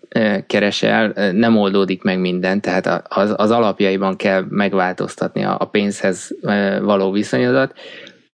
[0.47, 6.35] keresel, nem oldódik meg minden, tehát az, az alapjaiban kell megváltoztatni a, a pénzhez
[6.81, 7.73] való viszonyodat,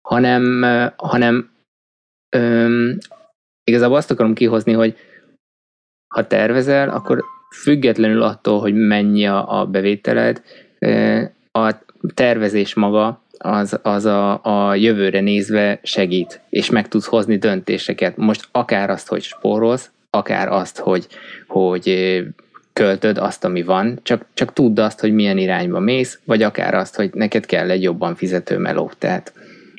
[0.08, 0.64] hanem,
[0.96, 1.50] hanem
[2.37, 2.98] öm,
[3.64, 4.96] igazából azt akarom kihozni, hogy
[6.14, 10.42] ha tervezel, akkor függetlenül attól, hogy mennyi a, a bevételed,
[11.52, 11.74] a
[12.14, 18.16] tervezés maga az, az a, a jövőre nézve segít, és meg tudsz hozni döntéseket.
[18.16, 21.09] Most akár azt, hogy spórolsz, akár azt, hogy,
[21.46, 21.87] hogy
[22.72, 26.96] költöd azt, ami van, csak, csak tudd azt, hogy milyen irányba mész, vagy akár azt,
[26.96, 28.90] hogy neked kell egy jobban fizető meló.
[28.98, 29.33] Tehát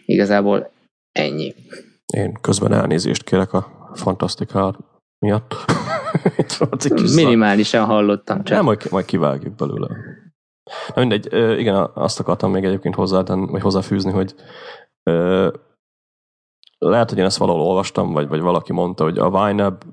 [0.05, 0.71] igazából
[1.11, 1.55] ennyi.
[2.13, 4.77] Én közben elnézést kérek a fantasztikál
[5.19, 5.55] miatt.
[7.15, 8.55] Minimálisan hallottam csak.
[8.55, 9.87] Nem, majd, majd kivágjuk belőle.
[10.95, 14.35] Na mindegy, igen, azt akartam még egyébként hozzátenni, vagy hozzáfűzni, hogy
[16.77, 19.83] lehet, hogy én ezt valahol olvastam, vagy, vagy valaki mondta, hogy a YNAB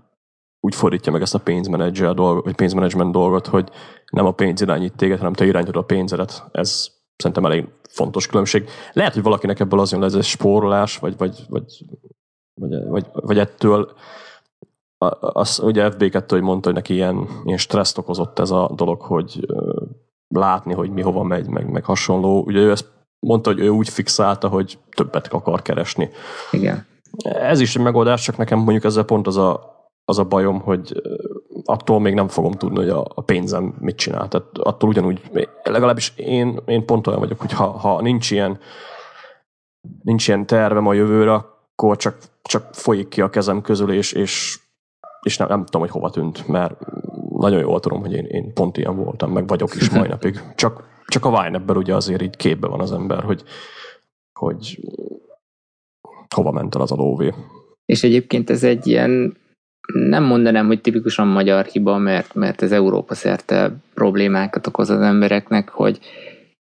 [0.61, 3.69] úgy fordítja meg ezt a pénzmenedzser dolgot, vagy pénzmenedzsment dolgot, hogy
[4.11, 6.45] nem a pénz irányít téged, hanem te irányítod a pénzedet.
[6.53, 8.69] Ez szerintem elég fontos különbség.
[8.93, 11.85] Lehet, hogy valakinek ebből az jön, ez egy spórolás, vagy, vagy, vagy,
[12.55, 13.93] vagy, vagy, vagy ettől
[15.21, 19.47] az, ugye FB2 hogy mondta, hogy neki ilyen, ilyen stresszt okozott ez a dolog, hogy
[20.29, 22.43] látni, hogy mi hova megy, meg, meg hasonló.
[22.43, 26.11] Ugye ő ezt mondta, hogy ő úgy fixálta, hogy többet akar keresni.
[26.51, 26.87] Igen.
[27.23, 29.80] Ez is egy megoldás, csak nekem mondjuk ezzel pont az a,
[30.11, 31.03] az a bajom, hogy
[31.65, 34.29] attól még nem fogom tudni, hogy a, a pénzem mit csinál.
[34.29, 35.21] Tehát attól ugyanúgy,
[35.63, 38.59] legalábbis én, én pont olyan vagyok, hogy ha, ha nincs ilyen
[40.03, 44.59] nincs ilyen tervem a jövőre, akkor csak, csak folyik ki a kezem közül, és, és,
[45.23, 46.79] és nem, nem tudom, hogy hova tűnt, mert
[47.31, 50.41] nagyon jól tudom, hogy én, én pont ilyen voltam, meg vagyok is mai napig.
[50.55, 53.43] Csak, csak a wine ugye azért így képbe van az ember, hogy,
[54.39, 54.81] hogy
[56.35, 57.35] hova ment el az a lóvé.
[57.85, 59.37] És egyébként ez egy ilyen,
[59.87, 65.69] nem mondanám, hogy tipikusan magyar hiba, mert, mert ez Európa szerte problémákat okoz az embereknek,
[65.69, 65.99] hogy,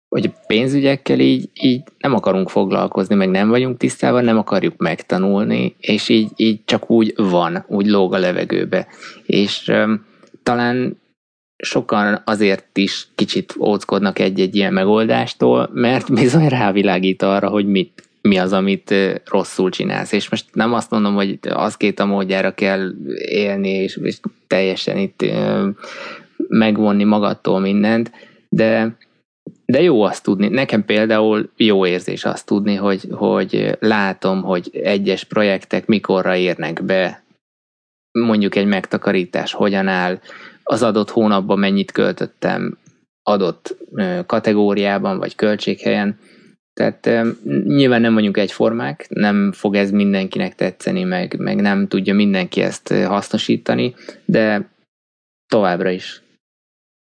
[0.07, 6.09] hogy pénzügyekkel így, így nem akarunk foglalkozni, meg nem vagyunk tisztában, nem akarjuk megtanulni, és
[6.09, 8.87] így, így csak úgy van, úgy lóg a levegőbe.
[9.25, 10.05] És um,
[10.43, 10.97] talán
[11.63, 18.37] sokan azért is kicsit óckodnak egy-egy ilyen megoldástól, mert bizony rávilágít arra, hogy mit, mi
[18.37, 18.93] az, amit
[19.25, 20.11] rosszul csinálsz.
[20.11, 24.97] És most nem azt mondom, hogy az két a módjára kell élni, és, és teljesen
[24.97, 25.25] itt
[26.47, 28.11] megvonni magadtól mindent,
[28.49, 28.97] de,
[29.65, 30.47] de jó azt tudni.
[30.47, 37.23] Nekem például jó érzés azt tudni, hogy, hogy látom, hogy egyes projektek mikorra érnek be,
[38.11, 40.19] mondjuk egy megtakarítás hogyan áll,
[40.63, 42.77] az adott hónapban mennyit költöttem
[43.23, 43.77] adott
[44.25, 46.19] kategóriában vagy költséghelyen.
[46.77, 47.09] Tehát
[47.63, 52.93] nyilván nem vagyunk egyformák, nem fog ez mindenkinek tetszeni, meg, meg nem tudja mindenki ezt
[52.93, 54.69] hasznosítani, de
[55.47, 56.21] továbbra is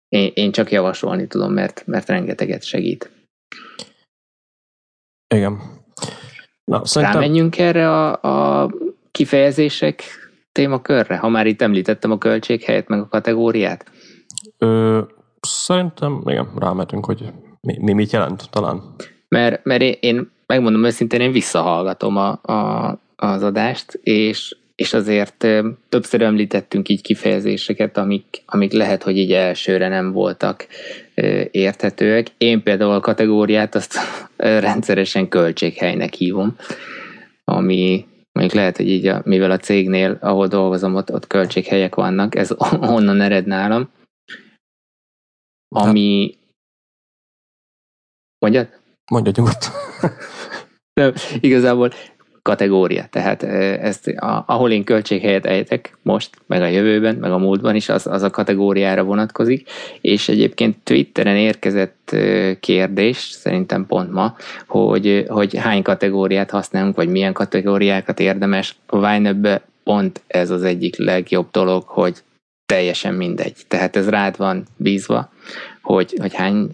[0.08, 3.10] én, én csak javasolni tudom, mert, mert rengeteget segít.
[5.34, 5.60] Igen.
[6.64, 7.20] Na, szerintem...
[7.20, 8.70] Rámenjünk erre a, a
[9.10, 10.02] kifejezések
[10.52, 13.90] témakörre, ha már itt említettem a költséghelyet, meg a kategóriát?
[14.58, 15.02] Ö,
[15.40, 18.94] szerintem, igen, rámetünk, hogy mi, mi mit jelent talán.
[19.28, 25.46] Mert, mert én, én megmondom őszintén, én visszahallgatom a, a, az adást, és, és azért
[25.88, 30.66] többször említettünk így kifejezéseket, amik, amik lehet, hogy így elsőre nem voltak
[31.50, 32.26] érthetőek.
[32.38, 33.96] Én például a kategóriát azt
[34.36, 36.56] rendszeresen költséghelynek hívom,
[37.44, 42.34] ami Mondjuk lehet, hogy így, a, mivel a cégnél, ahol dolgozom, ott, ott költséghelyek vannak,
[42.34, 42.54] ez
[42.96, 43.90] onnan ered nálam.
[45.68, 46.38] Ami...
[48.38, 48.75] Mondjad?
[49.11, 49.71] Mondja nyugodt.
[51.01, 51.90] Nem, igazából
[52.47, 53.07] kategória.
[53.11, 54.14] Tehát ezt,
[54.47, 58.31] ahol én költséghelyet ejtek most, meg a jövőben, meg a múltban is, az, az a
[58.31, 59.69] kategóriára vonatkozik,
[60.01, 62.16] és egyébként Twitteren érkezett
[62.61, 68.77] kérdés, szerintem pont ma, hogy, hogy hány kategóriát használunk, vagy milyen kategóriákat érdemes.
[68.87, 72.23] A Wine pont ez az egyik legjobb dolog, hogy
[72.66, 73.57] teljesen mindegy.
[73.69, 75.33] Tehát ez rád van bízva,
[75.83, 76.71] hogy, hogy hány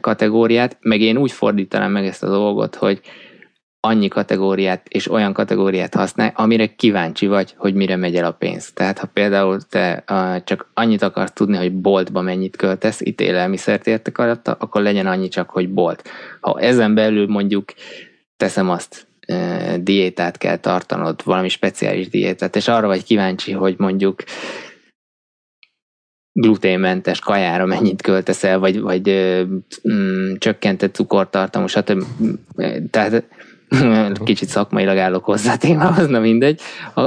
[0.00, 3.00] kategóriát, meg én úgy fordítanám meg ezt a dolgot, hogy
[3.84, 8.72] annyi kategóriát és olyan kategóriát használj, amire kíváncsi vagy, hogy mire megy el a pénz.
[8.72, 13.86] Tehát ha például te uh, csak annyit akarsz tudni, hogy boltba mennyit költesz, itt élelmiszert
[13.86, 16.08] értek alatta, akkor legyen annyi csak, hogy bolt.
[16.40, 17.72] Ha ezen belül mondjuk
[18.36, 24.22] teszem azt, uh, diétát kell tartanod, valami speciális diétát, és arra vagy kíváncsi, hogy mondjuk
[26.36, 29.08] gluténmentes kajára mennyit költesz el, vagy, vagy
[29.88, 32.04] mm, csökkentett cukortartalmú, stb.
[32.90, 33.24] Tehát
[34.24, 36.60] kicsit szakmailag állok hozzá a témához, na mindegy,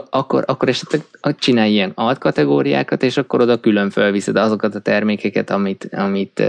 [0.09, 1.01] akkor, akkor esetleg
[1.39, 6.43] csinálj ilyen altkategóriákat, és akkor oda külön felviszed azokat a termékeket, amit, amit,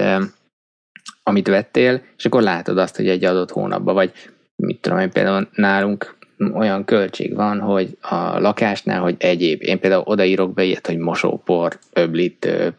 [1.22, 4.12] amit vettél, és akkor látod azt, hogy egy adott hónapban, vagy
[4.56, 6.17] mit tudom én, például nálunk
[6.54, 11.78] olyan költség van, hogy a lakásnál, hogy egyéb, én például odaírok be ilyet, hogy mosópor,
[11.92, 12.74] öblítő,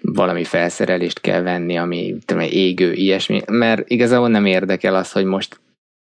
[0.00, 5.60] valami felszerelést kell venni, ami tudom, égő, ilyesmi, mert igazából nem érdekel az, hogy most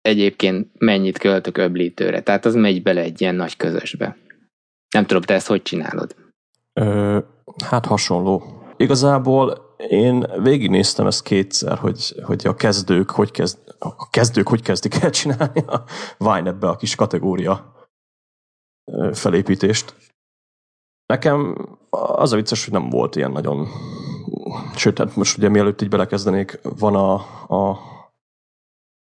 [0.01, 4.17] egyébként mennyit költök öblítőre, tehát az megy bele egy ilyen nagy közösbe.
[4.89, 6.15] Nem tudom, te ezt hogy csinálod?
[6.73, 7.17] Ö,
[7.65, 8.43] hát hasonló.
[8.77, 14.95] Igazából én végignéztem ezt kétszer, hogy, hogy a kezdők hogy, kezd, a kezdők hogy kezdik
[14.95, 15.83] el csinálni a
[16.17, 17.73] Vine ebbe a kis kategória
[19.13, 19.95] felépítést.
[21.05, 23.67] Nekem az a vicces, hogy nem volt ilyen nagyon...
[24.75, 27.13] Sőt, hát most ugye mielőtt így belekezdenék, van a,
[27.47, 27.79] a,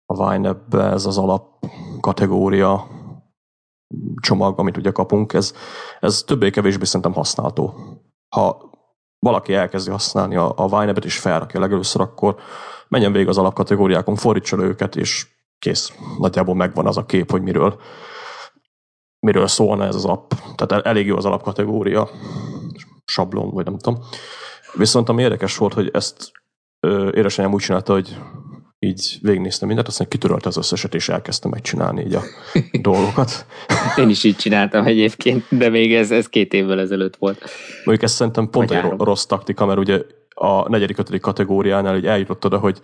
[0.06, 1.66] a Vine ez az alap
[2.00, 2.86] kategória
[4.20, 5.54] csomag, amit ugye kapunk, ez,
[6.00, 7.74] ez többé-kevésbé szerintem használható.
[8.28, 8.72] Ha
[9.24, 12.36] valaki elkezdi használni a, a Vine-et és felrakja legelőször, akkor
[12.88, 15.26] menjen végig az alapkategóriákon, fordítsa őket, és
[15.58, 15.92] kész.
[16.18, 17.80] Nagyjából megvan az a kép, hogy miről,
[19.18, 20.32] miről szólna ez az app.
[20.54, 22.08] Tehát elég jó az alapkategória,
[23.04, 24.02] sablon, vagy nem tudom.
[24.72, 26.32] Viszont ami érdekes volt, hogy ezt
[27.10, 28.18] édesanyám úgy csinálta, hogy
[28.84, 32.22] így végignéztem mindent, aztán kitörölte az összeset, és elkezdtem megcsinálni így a
[32.80, 33.46] dolgokat.
[33.96, 37.50] Én is így csináltam egyébként, de még ez, ez két évvel ezelőtt volt.
[37.76, 40.02] Mondjuk ezt szerintem pont egy rossz taktika, mert ugye
[40.34, 42.80] a negyedik, ötödik kategóriánál így eljutott oda, hogy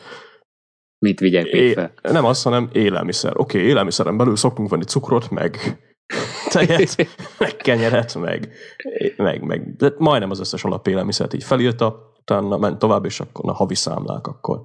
[0.98, 1.92] Mit vigyek még fel?
[2.02, 3.32] Nem azt, hanem élelmiszer.
[3.36, 5.78] Oké, okay, élelmiszeren belül szoktunk venni cukrot, meg
[6.52, 7.08] tejet,
[7.38, 8.52] meg kenyeret, meg,
[9.16, 13.52] meg, meg de majdnem az összes alapélelmiszert így felírta, utána ment tovább, és akkor a
[13.52, 14.62] havi számlák, akkor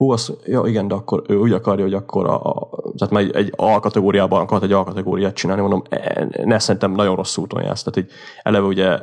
[0.00, 3.22] hú, az, ja igen, de akkor ő úgy akarja, hogy akkor a, a tehát már
[3.22, 7.82] egy, egy alkategóriában akart egy alkategóriát csinálni, mondom, e, ne szerintem nagyon rossz úton jársz.
[7.82, 8.98] Tehát így eleve ugye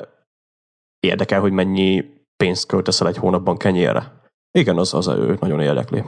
[1.00, 2.06] érdekel, hogy mennyi
[2.38, 4.22] pénzt költesz el egy hónapban kenyérre.
[4.52, 6.04] Igen, az, az őt nagyon érdekli.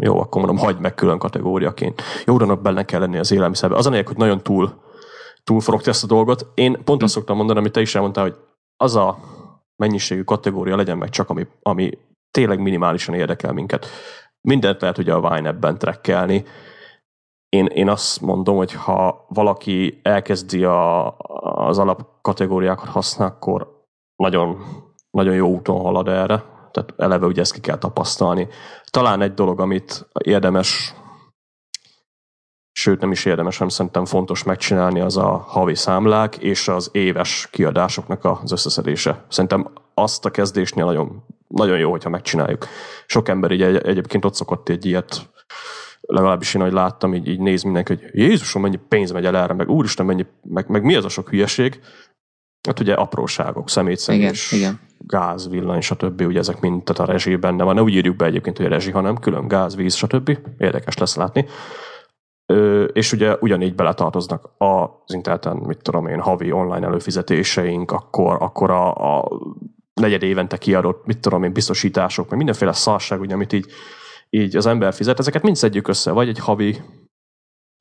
[0.00, 2.02] Jó, akkor mondom, hagyd meg külön kategóriaként.
[2.24, 3.76] Jó, benne kell lenni az élelmiszerbe.
[3.76, 4.82] Az a hogy nagyon túl,
[5.44, 6.46] túl ezt a dolgot.
[6.54, 8.36] Én pont azt szoktam mondani, amit te is elmondtál, hogy
[8.76, 9.18] az a
[9.76, 11.90] mennyiségű kategória legyen meg csak, ami, ami
[12.38, 13.86] tényleg minimálisan érdekel minket.
[14.40, 16.44] Mindent lehet ugye a Vine ebben trekkelni.
[17.48, 21.16] Én, én azt mondom, hogy ha valaki elkezdi a,
[21.68, 24.58] az alapkategóriákat használni, akkor nagyon,
[25.10, 26.44] nagyon jó úton halad erre.
[26.70, 28.48] Tehát eleve ugye ezt ki kell tapasztalni.
[28.90, 30.94] Talán egy dolog, amit érdemes
[32.72, 37.48] sőt nem is érdemes, hanem szerintem fontos megcsinálni, az a havi számlák és az éves
[37.50, 39.24] kiadásoknak az összeszedése.
[39.28, 42.66] Szerintem azt a kezdésnél nagyon, nagyon jó, hogyha megcsináljuk.
[43.06, 45.30] Sok ember így egy, egyébként ott szokott egy ilyet,
[46.00, 49.52] legalábbis én, hogy láttam, így, így néz mindenki, hogy Jézusom, mennyi pénz megy el erre,
[49.52, 51.80] meg úristen, mennyi, meg, meg mi az a sok hülyeség.
[52.68, 54.80] Hát ugye apróságok, szemétszedés, igen, igen.
[54.98, 56.20] gáz, villany, stb.
[56.20, 57.74] Ugye ezek mind, tehát a rezsi benne van.
[57.74, 60.38] Ne úgy írjuk be egyébként, hogy a rezsi, hanem külön gáz, víz, stb.
[60.58, 61.46] Érdekes lesz látni.
[62.46, 68.70] Ö, és ugye ugyanígy beletartoznak az interneten, mit tudom én, havi online előfizetéseink, akkor, akkor
[68.70, 69.28] a, a
[69.98, 73.66] negyed évente kiadott, mit tudom én, biztosítások, meg mindenféle szarság, ugye, amit így,
[74.30, 76.76] így az ember fizet, ezeket mind szedjük össze, vagy egy havi,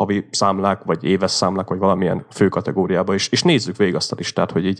[0.04, 4.16] havi számlák, vagy éves számlák, vagy valamilyen fő kategóriába, és, és nézzük végig azt a
[4.18, 4.80] listát, hogy így,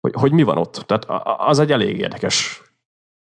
[0.00, 0.84] hogy, hogy mi van ott.
[0.86, 1.06] Tehát
[1.38, 2.62] az egy elég érdekes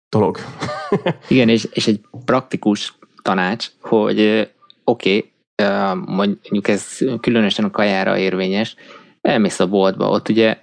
[0.09, 0.37] dolog.
[1.27, 4.49] Igen, és, és egy praktikus tanács, hogy
[4.83, 5.31] oké, okay,
[6.05, 8.75] mondjuk ez különösen a kajára érvényes,
[9.21, 10.57] elmész a boltba, ott ugye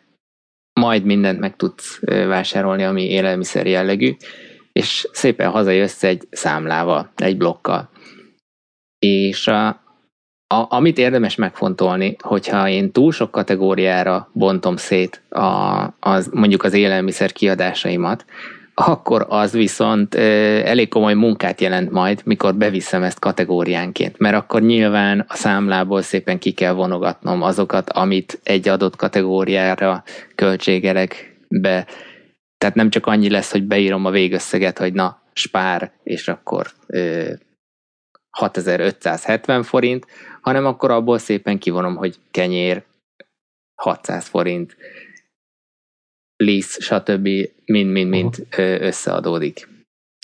[0.79, 4.17] majd mindent meg tudsz vásárolni, ami élelmiszer jellegű,
[4.73, 7.91] és szépen hazajössz egy számlával, egy blokkal.
[8.99, 9.67] És a,
[10.55, 16.73] a, amit érdemes megfontolni, hogyha én túl sok kategóriára bontom szét a, az, mondjuk az
[16.73, 18.25] élelmiszer kiadásaimat,
[18.87, 25.25] akkor az viszont elég komoly munkát jelent majd, mikor beviszem ezt kategóriánként, mert akkor nyilván
[25.29, 30.03] a számlából szépen ki kell vonogatnom azokat, amit egy adott kategóriára
[30.35, 31.87] költségelek be.
[32.59, 36.67] Tehát nem csak annyi lesz, hogy beírom a végösszeget, hogy na, spár, és akkor
[38.31, 40.07] 6570 forint,
[40.41, 42.85] hanem akkor abból szépen kivonom, hogy kenyér
[43.75, 44.77] 600 forint,
[46.39, 47.29] lisz, stb.
[47.65, 48.83] mind-mind-mind uh-huh.
[48.83, 49.69] összeadódik.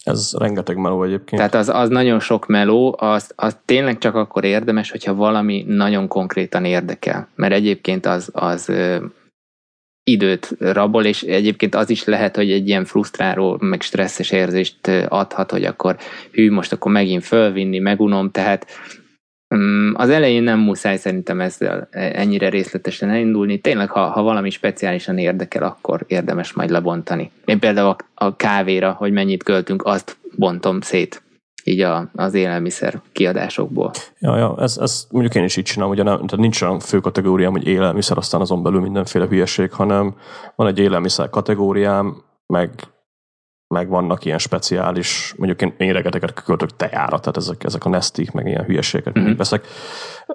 [0.05, 1.37] Ez rengeteg meló egyébként.
[1.37, 6.08] Tehát az, az nagyon sok meló, az, az tényleg csak akkor érdemes, hogyha valami nagyon
[6.08, 7.29] konkrétan érdekel.
[7.35, 9.04] Mert egyébként az, az ö,
[10.04, 15.50] időt rabol, és egyébként az is lehet, hogy egy ilyen frusztráló, meg stresszes érzést adhat,
[15.50, 15.96] hogy akkor
[16.33, 18.67] hű, most akkor megint fölvinni, megunom, tehát
[19.92, 23.58] az elején nem muszáj szerintem ezzel ennyire részletesen elindulni.
[23.58, 27.30] Tényleg, ha, ha valami speciálisan érdekel, akkor érdemes majd lebontani.
[27.44, 31.22] Én például a, a kávéra, hogy mennyit költünk, azt bontom szét
[31.64, 33.90] így a, az élelmiszer kiadásokból.
[34.18, 36.98] Ja, ja ez, ez mondjuk én is így csinálom, ugye nem, tehát nincs olyan fő
[36.98, 40.14] kategóriám, hogy élelmiszer, aztán azon belül mindenféle hülyeség, hanem
[40.56, 42.70] van egy élelmiszer kategóriám, meg,
[43.69, 48.33] meg vannak ilyen speciális, mondjuk én, én regeteket költök tejára, tehát ezek, ezek a nestik,
[48.33, 49.37] meg ilyen hülyeségeket mm-hmm.
[49.37, 49.67] veszek.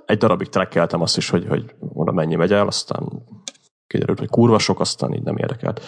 [0.06, 3.24] Egy darabig trekkeltem azt is, hogy, hogy oda mennyi megy el, aztán
[3.88, 5.82] kiderült, hogy kurva sok, aztán így nem érdekelt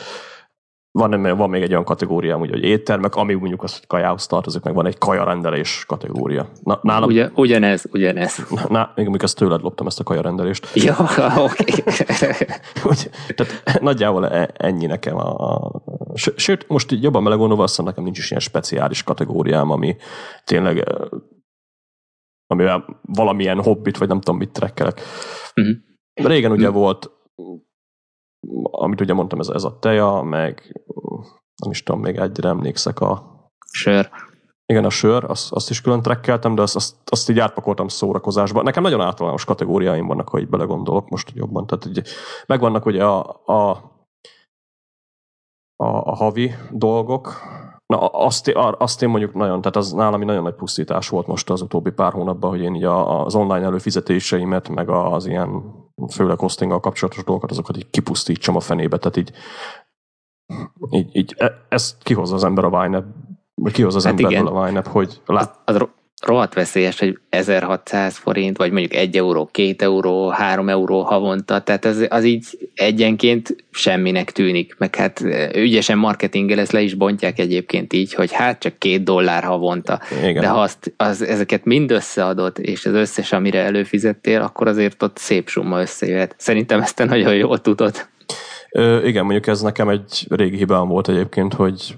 [0.91, 4.63] van, van még egy olyan kategória, úgy, hogy éttermek, ami mondjuk az, hogy kajához tartozik,
[4.63, 6.49] meg van egy kajarendelés kategória.
[6.63, 8.47] Na, nálam, Ugye, ugyanez, ugyanez.
[8.69, 10.67] Na, még amikor ezt tőled loptam, ezt a kajarendelést.
[10.85, 10.95] Ja,
[11.37, 11.73] oké.
[12.83, 13.09] Okay.
[13.35, 15.17] tehát nagyjából e- ennyi nekem.
[15.17, 15.81] A, a,
[16.35, 19.95] sőt, most így jobban melegondolva, azt nekem nincs is ilyen speciális kategóriám, ami
[20.43, 20.83] tényleg
[22.47, 25.01] amivel valamilyen hobbit, vagy nem tudom mit trekkelek.
[25.55, 25.75] Uh-huh.
[26.13, 26.81] Régen ugye uh-huh.
[26.81, 27.11] volt
[28.71, 30.81] amit ugye mondtam, ez, ez a teja, meg
[31.63, 33.39] nem is tudom, még egyre emlékszek a...
[33.71, 34.09] Sör.
[34.65, 38.61] Igen, a sör, azt, azt is külön trekkeltem, de azt, azt, azt így átpakoltam szórakozásba.
[38.61, 41.65] Nekem nagyon általános kategóriáim vannak, ha így belegondolok most jobban.
[41.65, 42.07] Tehát így
[42.45, 43.69] megvannak ugye a, a,
[45.75, 47.33] a, a havi dolgok,
[47.91, 51.61] Na, azt, azt én mondjuk nagyon, tehát az nálam nagyon nagy pusztítás volt most az
[51.61, 55.63] utóbbi pár hónapban, hogy én így az online előfizetéseimet, meg az ilyen
[56.09, 59.31] főleg hostinggal kapcsolatos dolgokat, azokat így kipusztítsam a fenébe, tehát így,
[60.89, 63.03] így, így e, ezt kihozza az ember a Vine
[63.61, 64.53] vagy kihozza az hát emberből igen.
[64.53, 65.59] a Vine hogy lát...
[65.65, 65.87] Az, az
[66.21, 71.85] rohadt veszélyes, hogy 1600 forint, vagy mondjuk 1 euró, 2 euró, 3 euró havonta, tehát
[71.85, 75.23] az, az így egyenként semminek tűnik, meg hát
[75.55, 80.41] ügyesen marketinggel ezt le is bontják egyébként így, hogy hát csak két dollár havonta, Igen.
[80.41, 85.17] de ha azt, az, ezeket mind összeadott, és az összes, amire előfizettél, akkor azért ott
[85.17, 86.35] szép summa összejöhet.
[86.37, 88.09] Szerintem ezt te nagyon jól tudod.
[88.71, 91.95] Ö, igen, mondjuk ez nekem egy régi hibám volt egyébként, hogy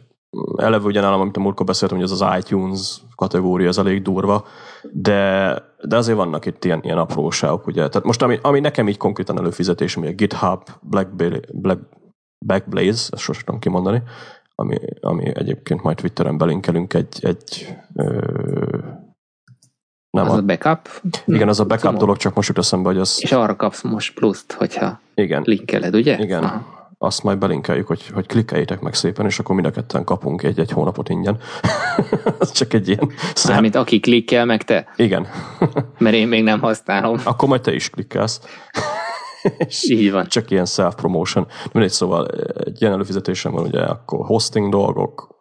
[0.55, 4.45] eleve ugye nálam, amit a múltkor beszéltem, hogy ez az iTunes kategória, ez elég durva,
[4.91, 7.87] de, de azért vannak itt ilyen, ilyen apróságok, ugye.
[7.87, 11.09] Tehát most ami, ami nekem így konkrétan előfizetés, ami a GitHub, Black,
[11.51, 11.79] Black,
[12.45, 14.01] Backblaze, ezt sosem tudom kimondani,
[14.55, 18.77] ami, ami egyébként majd Twitteren belinkelünk egy, egy ö,
[20.09, 20.89] nem az a, a backup?
[21.25, 23.17] Igen, az a backup dolog, csak most jut eszembe, hogy az...
[23.21, 25.41] És arra kapsz most pluszt, hogyha igen.
[25.45, 26.17] linkeled, ugye?
[26.17, 26.43] Igen.
[26.43, 30.43] Aha azt majd belinkeljük, hogy, hogy klikkeljétek meg szépen, és akkor mind a ketten kapunk
[30.43, 31.39] egy-egy hónapot ingyen.
[32.39, 33.51] Ez csak egy ilyen szám.
[33.51, 34.87] Mármint aki klikkel, meg te?
[34.95, 35.27] Igen.
[35.97, 37.19] Mert én még nem használom.
[37.23, 38.41] Akkor majd te is klikkelsz.
[39.57, 40.27] és Így van.
[40.27, 41.47] Csak ilyen self-promotion.
[41.71, 42.27] Mindegy, szóval
[42.65, 45.31] egy ilyen előfizetésem van, ugye akkor hosting dolgok,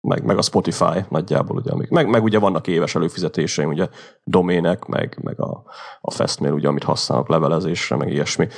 [0.00, 3.88] meg, meg a Spotify nagyjából, ugye, meg, meg ugye vannak éves előfizetéseim, ugye
[4.24, 5.64] domének, meg, meg a,
[6.00, 8.48] a Festmail, ugye, amit használok levelezésre, meg ilyesmi.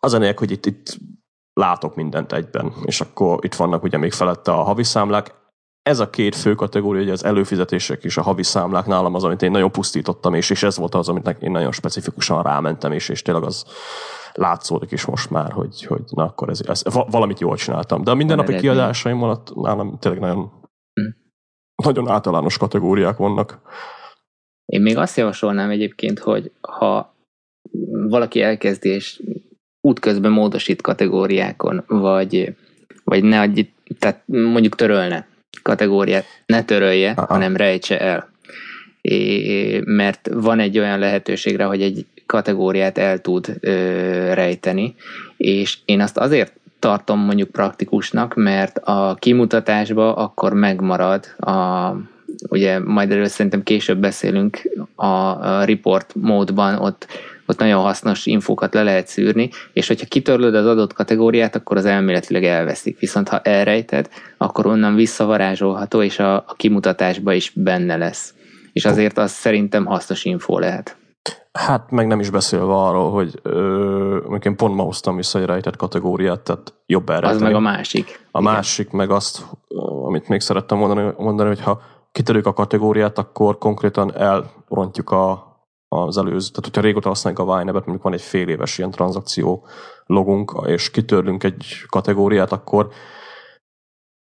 [0.00, 0.98] Az a hogy itt, itt
[1.52, 5.34] látok mindent egyben, és akkor itt vannak ugye még felette a havi számlák.
[5.82, 9.42] Ez a két fő kategória, ugye az előfizetések és a havi számlák nálam az, amit
[9.42, 13.22] én nagyon pusztítottam, és, és ez volt az, amit én nagyon specifikusan rámentem, és, és
[13.22, 13.64] tényleg az
[14.34, 18.04] látszódik is most már, hogy, hogy na akkor ez, ez, valamit jól csináltam.
[18.04, 20.50] De a mindennapi kiadásaim alatt nálam tényleg nagyon,
[21.00, 21.08] hm.
[21.84, 23.60] nagyon általános kategóriák vannak.
[24.64, 27.14] Én még azt javasolnám egyébként, hogy ha
[28.08, 29.22] valaki elkezdi, és
[29.82, 32.54] útközben módosít kategóriákon, vagy,
[33.04, 33.60] vagy ne adj,
[33.98, 35.26] tehát mondjuk törölne
[35.62, 37.32] kategóriát, ne törölje, Aha.
[37.32, 38.30] hanem rejtse el.
[39.00, 43.72] É, mert van egy olyan lehetőségre, hogy egy kategóriát el tud ö,
[44.34, 44.94] rejteni,
[45.36, 51.92] és én azt azért tartom mondjuk praktikusnak, mert a kimutatásba akkor megmarad a
[52.48, 54.62] ugye majd erről szerintem később beszélünk
[54.94, 57.06] a, a report módban, ott
[57.46, 61.84] ott nagyon hasznos infókat le lehet szűrni, és hogyha kitörlöd az adott kategóriát, akkor az
[61.84, 62.98] elméletileg elveszik.
[62.98, 68.34] Viszont ha elrejted, akkor onnan visszavarázsolható, és a, a kimutatásba is benne lesz.
[68.72, 70.96] És azért az szerintem hasznos info lehet.
[71.52, 75.76] Hát meg nem is beszélve arról, hogy ö, én pont ma hoztam vissza egy rejtett
[75.76, 77.28] kategóriát, tehát jobb erre.
[77.28, 78.26] Az meg a másik.
[78.30, 78.52] A Igen.
[78.52, 79.46] másik meg azt,
[80.04, 81.80] amit még szerettem mondani, mondani hogy ha
[82.12, 85.51] kitörjük a kategóriát, akkor konkrétan elrontjuk a,
[85.92, 89.66] az előző, tehát hogyha régóta használjuk a Vine-et, mondjuk van egy fél éves ilyen tranzakció
[90.06, 92.88] logunk, és kitörlünk egy kategóriát, akkor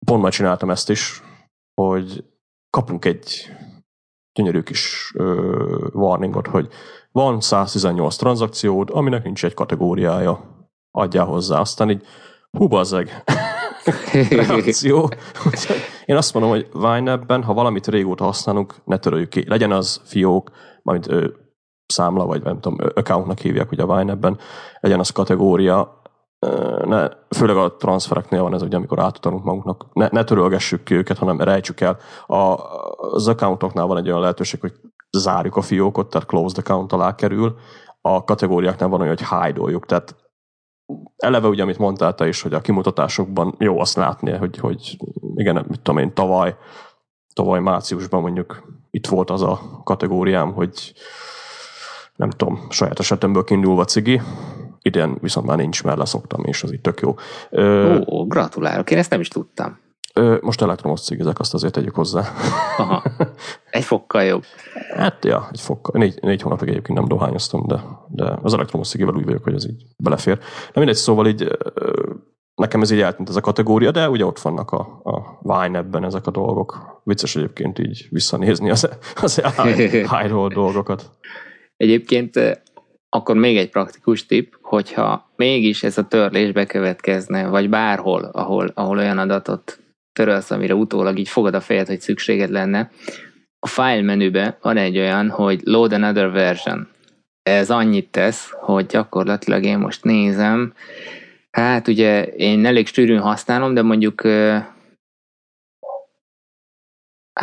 [0.05, 1.21] pont már csináltam ezt is,
[1.81, 2.23] hogy
[2.69, 3.51] kapunk egy
[4.33, 6.67] gyönyörű kis ö, warningot, hogy
[7.11, 11.59] van 118 tranzakciód, aminek nincs egy kategóriája, adjál hozzá.
[11.59, 12.05] Aztán így,
[12.57, 13.23] hú bazzeg,
[14.29, 15.11] reakció.
[16.05, 19.45] Én azt mondom, hogy Vine-ben, ha valamit régóta használunk, ne töröljük ki.
[19.47, 20.51] Legyen az fiók,
[20.81, 21.33] majd
[21.93, 24.37] számla, vagy nem tudom, accountnak hívják ugye a Vine-ben,
[24.79, 26.01] legyen az kategória,
[26.85, 31.17] ne, főleg a transfereknél van ez, ugye, amikor átutalunk magunknak, ne, ne törölgessük ki őket,
[31.17, 31.97] hanem rejtsük el.
[32.27, 32.57] A,
[32.97, 34.73] az accountoknál van egy olyan lehetőség, hogy
[35.11, 37.55] zárjuk a fiókot, tehát closed account alá kerül,
[38.01, 40.15] a kategóriáknál van olyan, hogy hide tehát
[41.15, 44.97] eleve ugye, amit mondtál te is, hogy a kimutatásokban jó azt látni, hogy, hogy
[45.35, 46.55] igen, mit tudom én, tavaly,
[47.33, 50.93] tavaly márciusban mondjuk itt volt az a kategóriám, hogy
[52.15, 54.21] nem tudom, saját esetemből kiindulva cigi,
[54.81, 57.15] idén viszont már nincs, mert leszoktam, és az itt tök jó.
[57.49, 59.81] Ö, Ó, gratulálok, én ezt nem is tudtam.
[60.13, 62.23] Ö, most elektromos cigizek, azt azért tegyük hozzá.
[62.77, 63.03] Aha.
[63.69, 64.43] Egy fokkal jobb.
[64.95, 66.01] Hát, ja, egy fokkal.
[66.01, 69.67] Négy, négy hónapig egyébként nem dohányoztam, de, de az elektromos cigivel úgy vagyok, hogy ez
[69.69, 70.37] így belefér.
[70.37, 71.57] Na mindegy, szóval így
[72.55, 76.03] nekem ez így eltűnt ez a kategória, de ugye ott vannak a, a Vine ebben
[76.03, 77.01] ezek a dolgok.
[77.03, 78.89] Vicces egyébként így visszanézni az,
[79.21, 79.41] az
[79.91, 81.11] high dolgokat.
[81.83, 82.39] Egyébként
[83.09, 88.97] akkor még egy praktikus tip, hogyha mégis ez a törlés bekövetkezne, vagy bárhol, ahol, ahol
[88.97, 89.79] olyan adatot
[90.13, 92.91] törölsz, amire utólag így fogad a fejed, hogy szükséged lenne,
[93.59, 96.87] a file menübe van egy olyan, hogy load another version.
[97.41, 100.73] Ez annyit tesz, hogy gyakorlatilag én most nézem,
[101.51, 104.21] hát ugye én elég sűrűn használom, de mondjuk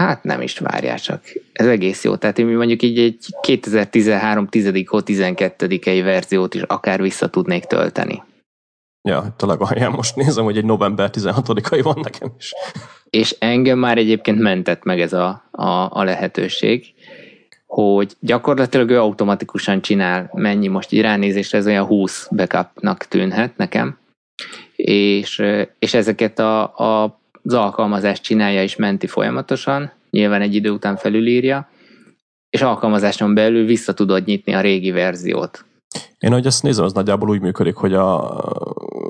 [0.00, 1.22] Hát nem is várjál csak.
[1.52, 2.16] Ez egész jó.
[2.16, 4.72] Tehát én mondjuk így egy 2013 10
[5.04, 8.22] 12 egy verziót is akár vissza tudnék tölteni.
[9.02, 12.52] Ja, legalján most nézem, hogy egy november 16-ai van nekem is.
[13.10, 16.94] És engem már egyébként mentett meg ez a, a, a lehetőség,
[17.66, 23.98] hogy gyakorlatilag ő automatikusan csinál, mennyi most így ránézésre, ez olyan 20 backupnak tűnhet nekem,
[24.76, 25.42] és,
[25.78, 31.68] és ezeket a, a az alkalmazást csinálja és menti folyamatosan, nyilván egy idő után felülírja,
[32.50, 35.64] és alkalmazáson belül vissza tudod nyitni a régi verziót.
[36.18, 38.40] Én ahogy ezt nézem, az nagyjából úgy működik, hogy a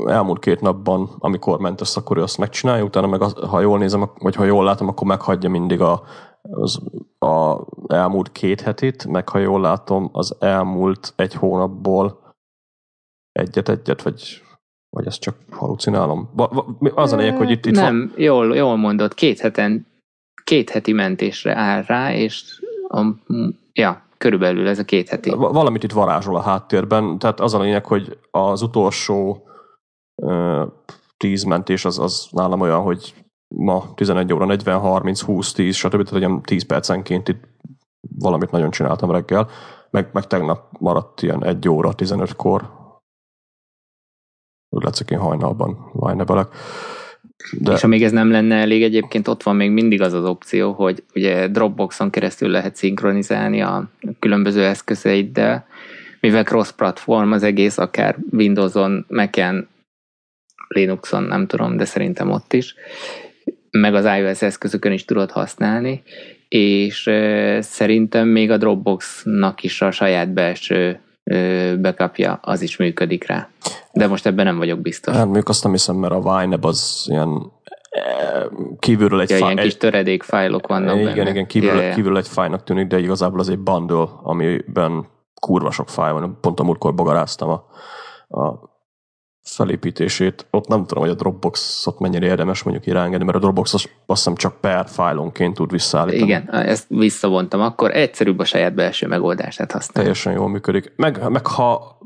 [0.07, 3.78] elmúlt két napban, amikor ment össze, akkor ő azt megcsinálja, utána meg az, ha jól
[3.78, 6.03] nézem, vagy ha jól látom, akkor meghagyja mindig a,
[6.43, 6.81] az
[7.18, 12.35] a elmúlt két hetit, meg ha jól látom, az elmúlt egy hónapból
[13.33, 14.43] egyet-egyet, vagy
[14.91, 16.30] vagy ezt csak halucinálom?
[16.95, 18.12] Az a lényeg, hogy itt, itt Nem, van...
[18.16, 19.86] jól, jól mondod, két heten,
[20.45, 23.07] két heti mentésre áll rá, és a,
[23.72, 25.30] ja, körülbelül ez a két heti.
[25.30, 29.47] Valamit itt varázsol a háttérben, tehát az a lényeg, hogy az utolsó
[30.14, 30.62] uh,
[31.16, 33.14] tíz mentés az, az nálam olyan, hogy
[33.55, 35.91] ma 11 óra 40, 30, 20, 10, stb.
[35.91, 37.49] Tehát ilyen 10 percenként itt
[38.18, 39.49] valamit nagyon csináltam reggel,
[39.91, 42.80] meg, meg tegnap maradt ilyen 1 óra 15-kor,
[44.70, 46.48] úgy látszik, én hajnalban vajnebelek.
[47.58, 47.72] De...
[47.72, 51.04] És amíg ez nem lenne elég, egyébként ott van még mindig az az opció, hogy
[51.14, 55.66] ugye Dropboxon keresztül lehet szinkronizálni a különböző eszközeiddel,
[56.20, 59.68] mivel cross-platform az egész, akár Windows-on, Mac-en,
[60.68, 62.74] Linuxon, nem tudom, de szerintem ott is,
[63.70, 66.02] meg az iOS eszközökön is tudod használni,
[66.48, 67.10] és
[67.60, 71.00] szerintem még a Dropboxnak is a saját belső
[71.78, 73.49] bekapja, az is működik rá.
[73.93, 75.14] De most ebben nem vagyok biztos.
[75.14, 77.53] Hát mondjuk azt nem hiszem, mert a Vineb az ilyen
[78.78, 79.53] kívülről egy ja, fáj...
[79.53, 81.31] ilyen kis töredék fájlok vannak igen, benne.
[81.31, 85.07] Igen, kívül, ja, kívül egy fájnak tűnik, de igazából az egy bundle, amiben
[85.41, 86.39] kurva sok fáj van.
[86.41, 87.64] Pont a múltkor bagaráztam a,
[88.41, 88.69] a
[89.43, 90.47] felépítését.
[90.51, 94.34] Ott nem tudom, hogy a Dropbox-ot mennyire érdemes mondjuk irányítani, mert a Dropbox azt hiszem
[94.34, 96.22] csak per fájlonként tud visszaállítani.
[96.22, 97.61] Igen, ezt visszavontam.
[97.61, 100.09] Akkor egyszerűbb a saját belső megoldását használni.
[100.11, 100.93] Teljesen jól működik.
[100.97, 101.99] Meg, meg ha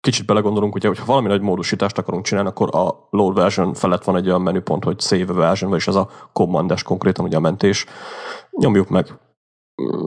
[0.00, 4.04] kicsit belegondolunk, ugye, hogy ha valami nagy módosítást akarunk csinálni, akkor a load version felett
[4.04, 7.86] van egy olyan menüpont, hogy save version, vagyis ez a commandes konkrétan ugye a mentés.
[8.50, 9.06] Nyomjuk meg.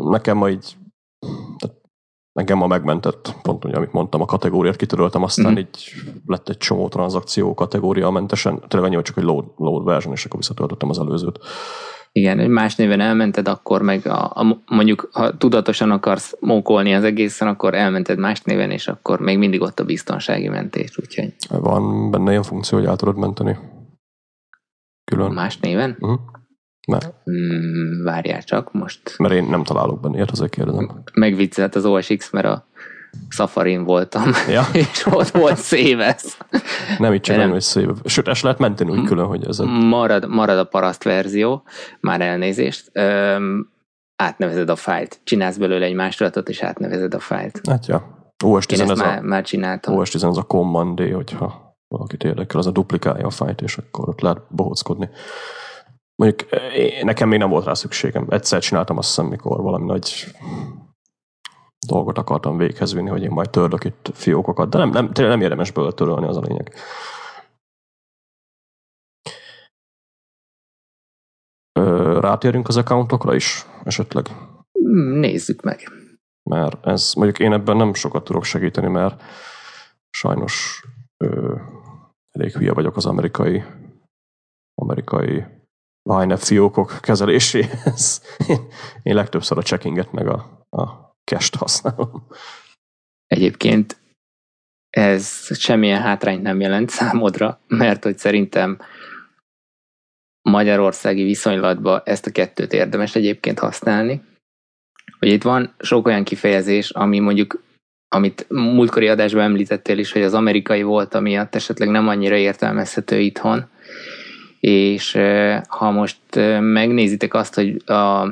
[0.10, 0.76] Nekem ma így
[1.58, 1.81] tehát
[2.34, 5.58] engem ma megmentett, pont ugye, amit mondtam, a kategóriát kitöröltem, aztán mm.
[5.58, 5.94] így
[6.26, 10.40] lett egy csomó tranzakció kategória mentesen, tényleg hogy csak egy load, load version, és akkor
[10.40, 11.40] visszatöltöttem az előzőt.
[12.14, 17.04] Igen, hogy más néven elmented, akkor meg a, a, mondjuk, ha tudatosan akarsz mókolni az
[17.04, 21.34] egészen, akkor elmented más néven, és akkor még mindig ott a biztonsági mentés, úgyhogy...
[21.50, 23.58] Van benne ilyen funkció, hogy át tudod menteni?
[25.04, 25.32] Külön.
[25.32, 25.98] Más néven?
[26.00, 26.20] Uh-huh.
[26.88, 26.98] Ne.
[27.32, 29.18] Mm, várjál csak, most...
[29.18, 31.04] Mert én nem találok benne ilyet, azért kérdezem.
[31.14, 32.66] Megviccelt az OSX, mert a
[33.30, 34.64] Safarin voltam, ja.
[34.74, 36.38] és ott volt szévesz.
[36.98, 37.90] Nem csak nem, hogy szév.
[38.06, 39.66] Sőt, es lehet menteni úgy külön, hogy ez a...
[39.66, 41.64] Marad, marad a paraszt verzió,
[42.00, 42.90] már elnézést.
[42.94, 43.72] Öm,
[44.16, 45.20] átnevezed a fájlt.
[45.24, 47.62] Csinálsz belőle egy másolatot, és átnevezed a fájlt.
[47.68, 48.34] Hát ja.
[48.44, 49.96] OS10 Én ez már, a, már csináltam.
[49.98, 54.10] OS10 ez a command D, hogyha valakit érdekel, az a duplikálja a fájlt, és akkor
[54.10, 55.10] ott lehet bohockodni.
[56.22, 56.50] Mondjuk
[57.04, 58.26] nekem még nem volt rá szükségem.
[58.30, 60.26] Egyszer csináltam azt hiszem, mikor valami nagy
[61.88, 65.44] dolgot akartam véghez vinni, hogy én majd törlök itt fiókokat, de nem, nem, tényleg nem
[65.44, 66.74] érdemes belőle törölni, az a lényeg.
[72.20, 74.26] Rátérünk az accountokra is esetleg?
[75.14, 75.80] Nézzük meg.
[76.50, 79.24] Mert ez, mondjuk én ebben nem sokat tudok segíteni, mert
[80.10, 80.86] sajnos
[81.18, 81.56] ö,
[82.32, 83.64] elég hülye vagyok az amerikai
[84.74, 85.60] amerikai
[86.04, 88.22] YNAB fiókok kezeléséhez.
[89.04, 92.28] Én legtöbbször a checkinget meg a, a cache-t használom.
[93.28, 94.00] Egyébként
[94.90, 98.80] ez semmilyen hátrányt nem jelent számodra, mert hogy szerintem
[100.42, 104.22] magyarországi viszonylatban ezt a kettőt érdemes egyébként használni.
[105.20, 107.64] Hogy itt van sok olyan kifejezés, ami mondjuk,
[108.16, 113.70] amit múltkori adásban említettél is, hogy az amerikai volt, amiatt esetleg nem annyira értelmezhető itthon,
[114.62, 115.18] és
[115.68, 116.18] ha most
[116.60, 118.28] megnézitek azt, hogy a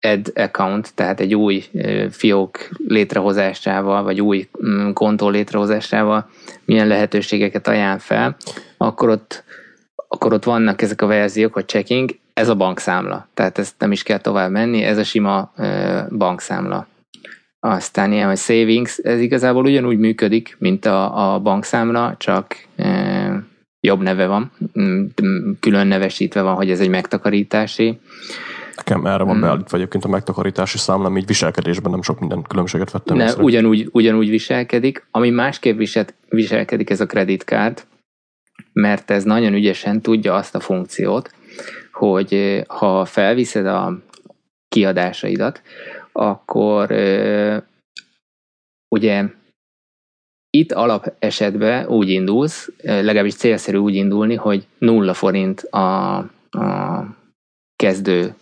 [0.00, 1.64] add account, tehát egy új
[2.10, 6.30] fiók létrehozásával, vagy új mm, kontó létrehozásával
[6.64, 8.36] milyen lehetőségeket ajánl fel,
[8.76, 9.44] akkor ott,
[10.08, 13.28] akkor ott vannak ezek a verziók, hogy checking, ez a bankszámla.
[13.34, 15.52] Tehát ezt nem is kell tovább menni, ez a sima
[16.08, 16.86] bankszámla.
[17.60, 22.56] Aztán ilyen, hogy savings, ez igazából ugyanúgy működik, mint a, a bankszámla, csak
[23.80, 24.52] jobb neve van,
[25.60, 28.00] külön nevesítve van, hogy ez egy megtakarítási.
[28.76, 29.40] Nekem erre van mm.
[29.40, 34.28] beállítva egyébként a megtakarítási számlám, így viselkedésben nem sok minden különbséget vettem ne, Ugyanúgy, ugyanúgy
[34.28, 35.06] viselkedik.
[35.10, 37.84] Ami másképp visel, viselkedik, ez a kreditkárd,
[38.72, 41.30] mert ez nagyon ügyesen tudja azt a funkciót,
[41.92, 43.98] hogy ha felviszed a
[44.68, 45.62] kiadásaidat,
[46.12, 46.92] akkor
[48.88, 49.24] ugye
[50.50, 57.04] itt alap esetben úgy indulsz, legalábbis célszerű úgy indulni, hogy nulla forint a, a
[57.76, 58.34] kezdő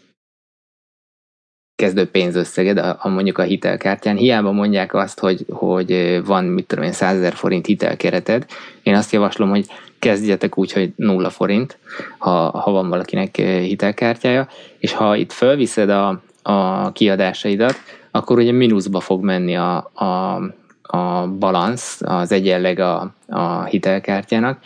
[1.76, 4.16] kezdő pénzösszeged, a, a mondjuk a hitelkártyán.
[4.16, 8.46] Hiába mondják azt, hogy, hogy van, mit tudom én, 100 ezer forint hitelkereted.
[8.82, 9.66] Én azt javaslom, hogy
[9.98, 11.78] kezdjetek úgy, hogy nulla forint,
[12.18, 14.48] ha, ha van valakinek hitelkártyája,
[14.78, 17.74] és ha itt fölviszed a, a kiadásaidat,
[18.10, 20.40] akkor ugye mínuszba fog menni a, a,
[20.86, 24.58] a balansz, az egyenleg a, a hitelkártyának,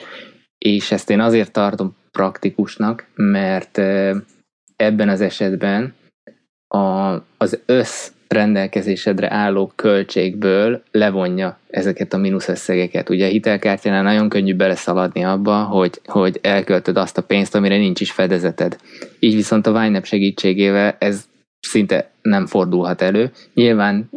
[0.59, 3.79] és ezt én azért tartom praktikusnak, mert
[4.77, 5.95] ebben az esetben
[6.69, 13.09] a, az össz rendelkezésedre álló költségből levonja ezeket a mínuszösszegeket.
[13.09, 18.01] Ugye a hitelkártyánál nagyon könnyű beleszaladni abba, hogy, hogy elköltöd azt a pénzt, amire nincs
[18.01, 18.77] is fedezeted.
[19.19, 21.29] Így viszont a YNAB segítségével ez
[21.61, 23.31] szinte nem fordulhat elő.
[23.55, 24.11] Nyilván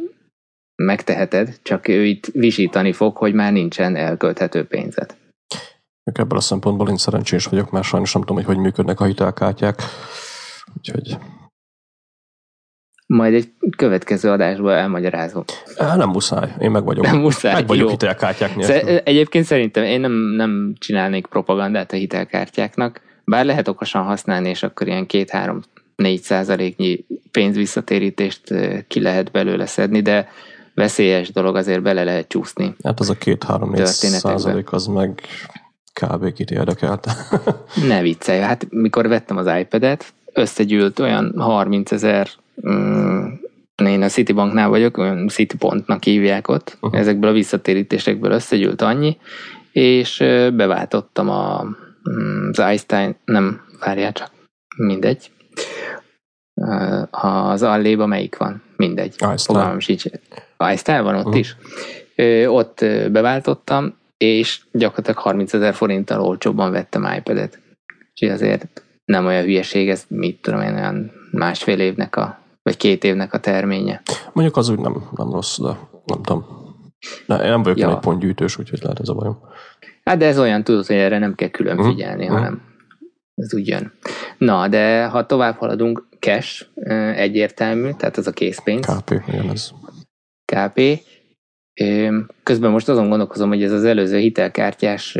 [0.75, 5.15] megteheted, csak ő itt visítani fog, hogy már nincsen elkölthető pénzed.
[6.03, 9.81] Ebből a szempontból én szerencsés vagyok, mert sajnos nem tudom, hogy hogy működnek a hitelkártyák.
[10.77, 11.17] Úgyhogy...
[13.05, 15.43] Majd egy következő adásban elmagyarázom.
[15.77, 17.05] Nem muszáj, én meg vagyok.
[17.05, 17.89] Nem muszáj, meg vagyok jó.
[17.89, 18.97] hitelkártyák nélkül.
[18.97, 24.87] Egyébként szerintem én nem, nem csinálnék propagandát a hitelkártyáknak, bár lehet okosan használni, és akkor
[24.87, 25.61] ilyen két-három
[25.95, 28.53] 4 százaléknyi pénzvisszatérítést
[28.87, 30.29] ki lehet belőle szedni, de
[30.73, 32.75] veszélyes dolog, azért bele lehet csúszni.
[32.83, 35.21] Hát az a 2-3-4 százalék az meg
[36.01, 36.33] kb.
[36.33, 37.07] kit érdekelt.
[37.87, 42.27] ne viccelj, hát mikor vettem az iPad-et, összegyűlt olyan 30 ezer
[42.69, 43.25] mm,
[43.85, 46.99] én a Citibanknál vagyok, olyan Citipontnak hívják ott, uh-huh.
[46.99, 49.17] ezekből a visszatérítésekből összegyűlt annyi,
[49.71, 50.17] és
[50.53, 51.63] beváltottam a,
[52.09, 54.31] mm, az Einstein, nem, várjál csak,
[54.77, 55.31] mindegy,
[57.11, 58.61] az alléba melyik van?
[58.87, 59.15] Mindegy.
[59.35, 60.05] Fogalmam sincs.
[60.73, 61.39] Ice van ott uh-huh.
[61.39, 61.55] is.
[62.15, 67.59] Ö, ott beváltottam, és gyakorlatilag 30 ezer forinttal olcsóbban vettem iPad-et.
[68.11, 73.03] Úgyhogy azért nem olyan hülyeség, ez mit tudom én, olyan másfél évnek a, vagy két
[73.03, 74.01] évnek a terménye.
[74.33, 76.45] Mondjuk az úgy nem, nem rossz, de nem tudom.
[77.25, 77.89] De én nem vagyok ja.
[77.89, 79.37] egy pontgyűjtős, úgyhogy lehet ez a bajom.
[80.03, 81.87] Hát de ez olyan, tudod, hogy erre nem kell külön mhm.
[81.87, 82.37] figyelni, uh-huh.
[82.37, 82.61] hanem
[83.35, 83.93] ez úgy jön.
[84.37, 86.65] Na, de ha tovább haladunk, cash
[87.15, 88.85] egyértelmű, tehát az a készpénz.
[88.85, 89.71] KP, igen ez.
[90.45, 90.81] KP.
[92.43, 95.17] Közben most azon gondolkozom, hogy ez az előző hitelkártyás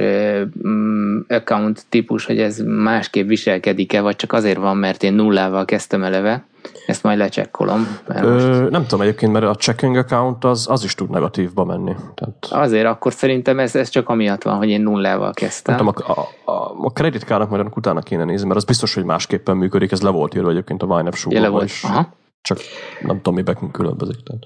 [0.68, 6.04] mm, account típus, hogy ez másképp viselkedik-e, vagy csak azért van, mert én nullával kezdtem
[6.04, 6.46] eleve.
[6.86, 8.00] Ezt majd lecsekkolom.
[8.08, 8.70] Ö, most...
[8.70, 11.96] Nem tudom egyébként, mert a checking account az, az is tud negatívba menni.
[12.14, 12.64] Tehát...
[12.66, 15.76] Azért akkor szerintem ez, ez csak amiatt van, hogy én nullával kezdtem.
[15.76, 19.58] Nem tudom, a, a, a, kreditkárnak majd utána kéne nézni, mert az biztos, hogy másképpen
[19.58, 21.84] működik, ez le volt írva egyébként a YNAB súgóban is.
[21.84, 22.08] Aha.
[22.42, 22.58] Csak
[23.02, 24.24] nem tudom, miben különbözik.
[24.24, 24.44] Tehát.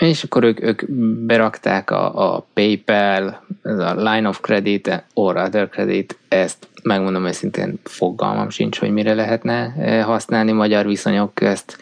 [0.00, 0.82] És akkor ők, ők
[1.26, 7.78] berakták a, a PayPal, ez a line of credit or other credit, ezt megmondom őszintén
[7.84, 11.78] fogalmam sincs, hogy mire lehetne használni magyar viszonyok ezt.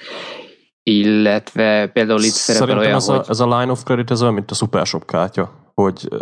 [0.83, 3.27] illetve például itt szerepel Szerintem olyan, ez, a, hogy...
[3.29, 6.21] ez a line of credit, ez olyan, mint a Supershop kártya, hogy uh,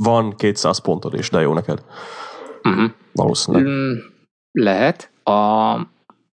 [0.00, 1.82] van 200 pontod is, de jó neked.
[2.62, 2.90] Uh-huh.
[3.12, 3.66] Valószínűleg.
[3.66, 3.92] Mm,
[4.52, 5.10] lehet.
[5.22, 5.74] A,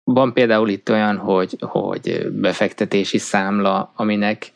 [0.03, 4.51] van például itt olyan, hogy, hogy befektetési számla, aminek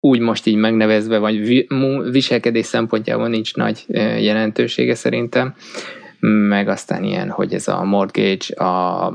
[0.00, 1.66] úgy most így megnevezve, vagy
[2.10, 3.84] viselkedés szempontjából nincs nagy
[4.18, 5.54] jelentősége szerintem,
[6.48, 9.12] meg aztán ilyen, hogy ez a mortgage, a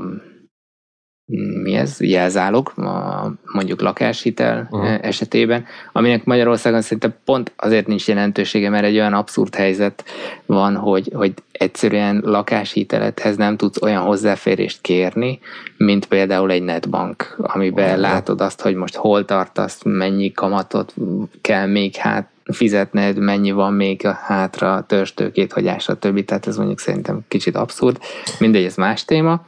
[1.62, 4.98] mi ez, jelzálog, a, mondjuk lakáshitel uh-huh.
[5.02, 10.04] esetében, aminek Magyarországon szerintem pont azért nincs jelentősége, mert egy olyan abszurd helyzet
[10.46, 15.38] van, hogy, hogy egyszerűen lakáshitelethez nem tudsz olyan hozzáférést kérni,
[15.76, 18.00] mint például egy netbank, amiben uh-huh.
[18.00, 20.94] látod azt, hogy most hol tartasz, mennyi kamatot
[21.40, 26.80] kell még hát fizetned, mennyi van még a hátra, törstőkét, hogy többi, tehát ez mondjuk
[26.80, 27.98] szerintem kicsit abszurd.
[28.38, 29.46] Mindegy, ez más téma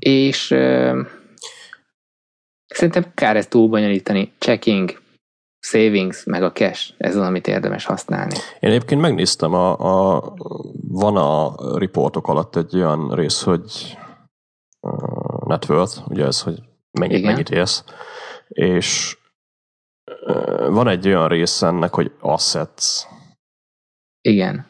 [0.00, 1.06] és uh,
[2.66, 4.32] szerintem kár ezt túlbonyolítani.
[4.38, 5.00] Checking,
[5.58, 8.34] savings, meg a cash, ez az, amit érdemes használni.
[8.60, 10.34] Én egyébként megnéztem, a, a,
[10.88, 13.96] van a riportok alatt egy olyan rész, hogy
[14.80, 16.58] uh, net worth, ugye ez, hogy
[16.90, 17.30] mennyit, Igen.
[17.30, 17.84] mennyit élsz,
[18.48, 19.18] és
[20.26, 23.06] uh, van egy olyan rész ennek, hogy assets.
[24.20, 24.69] Igen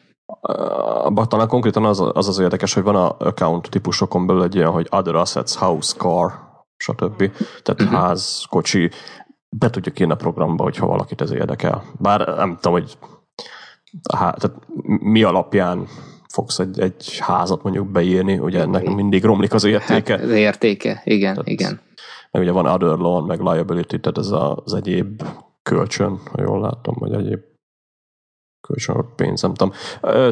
[1.04, 4.72] abban talán konkrétan az, az az érdekes, hogy van a account típusokon belül egy olyan,
[4.72, 6.32] hogy other assets, house, car,
[6.76, 7.32] stb.
[7.62, 7.98] Tehát uh-huh.
[7.98, 8.90] ház, kocsi,
[9.48, 11.82] be tudja írni a programba, hogyha valakit ez érdekel.
[11.98, 12.98] Bár nem tudom, hogy
[14.16, 14.56] há, tehát
[15.00, 15.86] mi alapján
[16.28, 20.12] fogsz egy, egy házat mondjuk beírni, ugye ennek mindig romlik az értéke.
[20.12, 21.80] Hát, az értéke, igen, tehát, igen.
[22.30, 24.30] Meg ugye van other loan, meg liability, tehát ez
[24.64, 25.22] az egyéb
[25.62, 27.40] kölcsön, ha jól látom, vagy egyéb
[28.70, 29.74] kölcsönök pénz, nem tudom.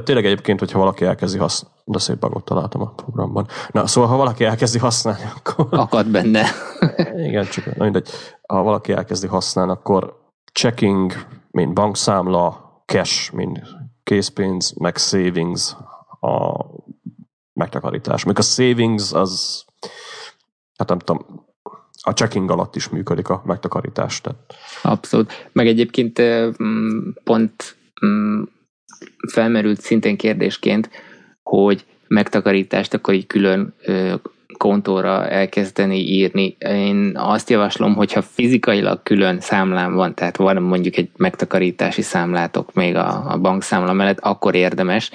[0.04, 3.46] Tényleg egyébként, hogyha valaki elkezdi használni, de szép bagot találtam a programban.
[3.70, 5.66] Na, szóval, ha valaki elkezdi használni, akkor...
[5.70, 6.46] Akad benne.
[7.16, 8.08] Igen, csak na mindegy.
[8.46, 10.16] Ha valaki elkezdi használni, akkor
[10.52, 11.12] checking,
[11.50, 13.60] mint bankszámla, cash, mint
[14.02, 15.76] készpénz, meg savings,
[16.20, 16.64] a
[17.52, 18.24] megtakarítás.
[18.24, 19.64] Még a savings az,
[20.76, 21.46] hát nem tudom,
[22.00, 24.20] a checking alatt is működik a megtakarítás.
[24.20, 24.38] Tehát.
[24.82, 25.48] Abszolút.
[25.52, 26.20] Meg egyébként
[27.24, 27.77] pont Mm,
[29.32, 30.90] felmerült szintén kérdésként,
[31.42, 33.74] hogy megtakarítást akkor így külön
[34.56, 36.56] kontóra elkezdeni írni.
[36.58, 42.96] Én azt javaslom, hogyha fizikailag külön számlám van, tehát van mondjuk egy megtakarítási számlátok még
[42.96, 45.10] a, a bankszámla mellett, akkor érdemes,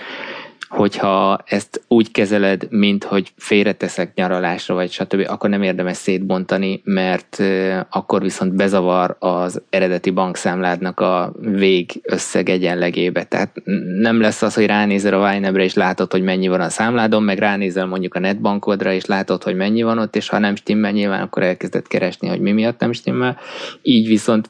[0.69, 7.41] hogyha ezt úgy kezeled, mint hogy félreteszek nyaralásra, vagy stb., akkor nem érdemes szétbontani, mert
[7.89, 13.23] akkor viszont bezavar az eredeti bankszámládnak a vég összeg egyenlegébe.
[13.23, 13.61] Tehát
[13.99, 17.37] nem lesz az, hogy ránézel a Vinebre és látod, hogy mennyi van a számládon, meg
[17.37, 21.21] ránézel mondjuk a netbankodra és látod, hogy mennyi van ott, és ha nem stimmel nyilván,
[21.21, 23.37] akkor elkezded keresni, hogy mi miatt nem stimmel.
[23.81, 24.49] Így viszont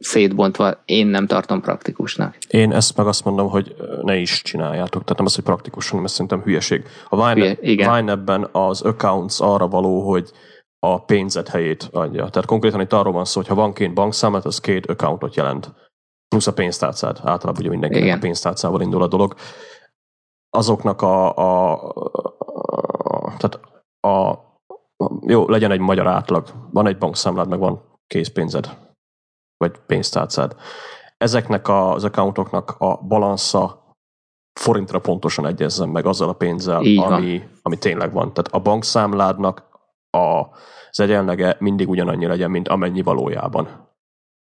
[0.00, 2.36] szétbontva én nem tartom praktikusnak.
[2.48, 5.02] Én ezt meg azt mondom, hogy ne is csináljátok.
[5.02, 6.84] Tehát nem az, hogy praktikus, hanem ez szerintem hülyeség.
[7.08, 10.32] A Vine, az accounts arra való, hogy
[10.78, 12.28] a pénzet helyét adja.
[12.28, 15.74] Tehát konkrétan itt arról van szó, hogy ha van két bankszámlát, az két accountot jelent.
[16.28, 17.16] Plusz a pénztárcád.
[17.24, 18.16] Általában ugye mindenkinek Igen.
[18.16, 19.34] a pénztárcával indul a dolog.
[20.50, 21.72] Azoknak a, a,
[22.98, 23.60] a tehát
[24.00, 24.46] a, a,
[25.26, 26.48] jó, legyen egy magyar átlag.
[26.72, 28.76] Van egy bankszámlád, meg van készpénzed,
[29.56, 30.56] vagy pénztárcád.
[31.16, 33.87] Ezeknek az accountoknak a balansza
[34.58, 38.32] forintra pontosan egyezzen meg azzal a pénzzel, ami, ami tényleg van.
[38.32, 39.62] Tehát a bankszámládnak
[40.10, 40.42] a,
[40.90, 43.86] az egyenlege mindig ugyanannyi legyen, mint amennyi valójában.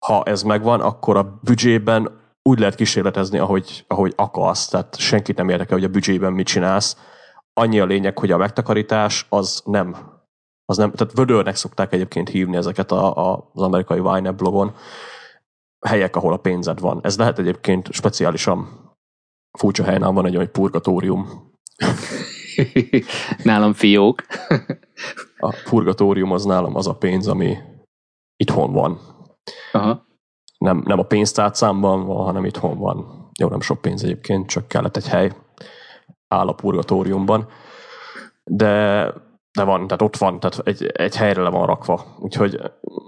[0.05, 5.49] Ha ez megvan, akkor a büdzsében úgy lehet kísérletezni, ahogy, ahogy akarsz, tehát senkit nem
[5.49, 6.97] érdekel, hogy a büdzsében mit csinálsz.
[7.53, 9.95] Annyi a lényeg, hogy a megtakarítás az nem,
[10.65, 14.75] az nem tehát vödörnek szokták egyébként hívni ezeket a, a, az amerikai Vine blogon,
[15.87, 16.99] helyek, ahol a pénzed van.
[17.03, 18.85] Ez lehet egyébként speciálisan
[19.57, 21.53] furcsa helyen van egy olyan purgatórium.
[23.43, 24.23] nálam fiók.
[25.37, 27.57] a purgatórium az nálam az a pénz, ami
[28.37, 28.99] itthon van.
[29.71, 30.05] Aha.
[30.57, 33.29] Nem, nem a pénztárcámban van, hanem itthon van.
[33.39, 35.31] Jó, nem sok pénz egyébként, csak kellett egy hely.
[36.27, 37.47] Áll a purgatóriumban.
[38.43, 39.03] De,
[39.51, 42.15] de van, tehát ott van, tehát egy, egy helyre le van rakva.
[42.19, 42.61] Úgyhogy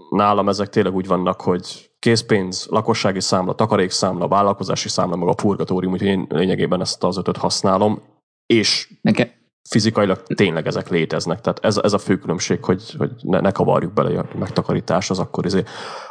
[0.09, 5.93] nálam ezek tényleg úgy vannak, hogy készpénz, lakossági számla, takarékszámla, vállalkozási számla, meg a purgatórium,
[5.93, 8.01] úgyhogy én lényegében ezt az ötöt használom,
[8.45, 9.29] és Nekem,
[9.69, 11.41] fizikailag tényleg ezek léteznek.
[11.41, 15.19] Tehát ez, ez a fő különbség, hogy, hogy ne, ne kavarjuk bele a megtakarítás, az
[15.19, 15.63] akkor izé.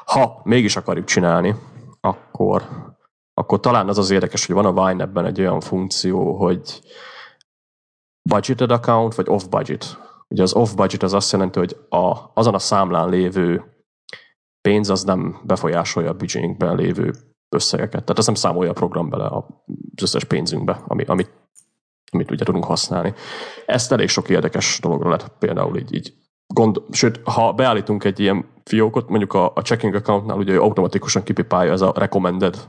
[0.04, 1.54] Ha mégis akarjuk csinálni,
[2.00, 2.68] akkor,
[3.34, 6.80] akkor talán az az érdekes, hogy van a ebben egy olyan funkció, hogy
[8.28, 12.58] budgeted account, vagy off budget ugye az off-budget az azt jelenti, hogy a, azon a
[12.58, 13.64] számlán lévő
[14.66, 17.14] pénz az nem befolyásolja a budgetingben lévő
[17.48, 18.02] összegeket.
[18.02, 21.30] Tehát ez nem számolja a program bele az összes pénzünkbe, ami, amit,
[22.12, 23.14] amit ugye tudunk használni.
[23.66, 26.14] Ezt elég sok érdekes dologra lehet például így, így
[26.46, 31.72] gond, sőt, ha beállítunk egy ilyen fiókot, mondjuk a, a checking accountnál ugye automatikusan kipipálja
[31.72, 32.68] ez a recommended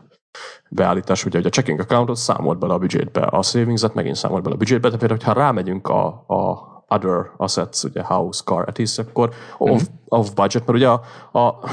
[0.70, 4.56] beállítás, ugye, hogy a checking accountot számolt bele a budgetbe, a savings-et megint számolt bele
[4.56, 9.34] a budgetbe, de például, ha rámegyünk a, a other assets, ugye house, car, etis, akkor
[9.58, 9.86] off, mm-hmm.
[10.06, 11.02] off budget, mert ugye a,
[11.40, 11.70] a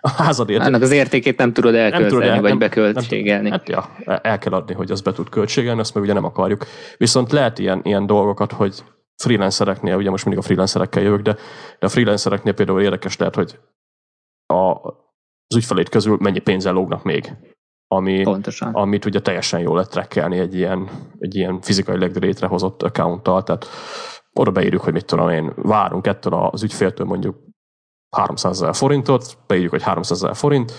[0.00, 0.64] a házadért.
[0.64, 3.48] Annak az értékét nem tudod elkölteni, nem tudod el, vagy nem, beköltségelni.
[3.48, 3.88] Nem, hát ja,
[4.22, 6.66] el kell adni, hogy az be tud költségelni, azt meg ugye nem akarjuk.
[6.96, 8.84] Viszont lehet ilyen, ilyen dolgokat, hogy
[9.22, 11.32] freelancereknél, ugye most mindig a freelancerekkel jövök, de,
[11.78, 13.58] de a freelancereknél például érdekes lehet, hogy
[14.46, 14.86] a,
[15.46, 17.32] az ügyfelét közül mennyi pénzzel lógnak még.
[17.86, 18.74] Ami, Pontosan.
[18.74, 23.66] Amit ugye teljesen jól lehet trackelni egy ilyen, egy ilyen fizikailag létrehozott accounttal, tehát
[24.32, 27.36] oda beírjuk, hogy mit tudom én, várunk ettől az ügyféltől mondjuk
[28.16, 30.72] 300 ezer forintot, beírjuk, hogy 300 ezer forint,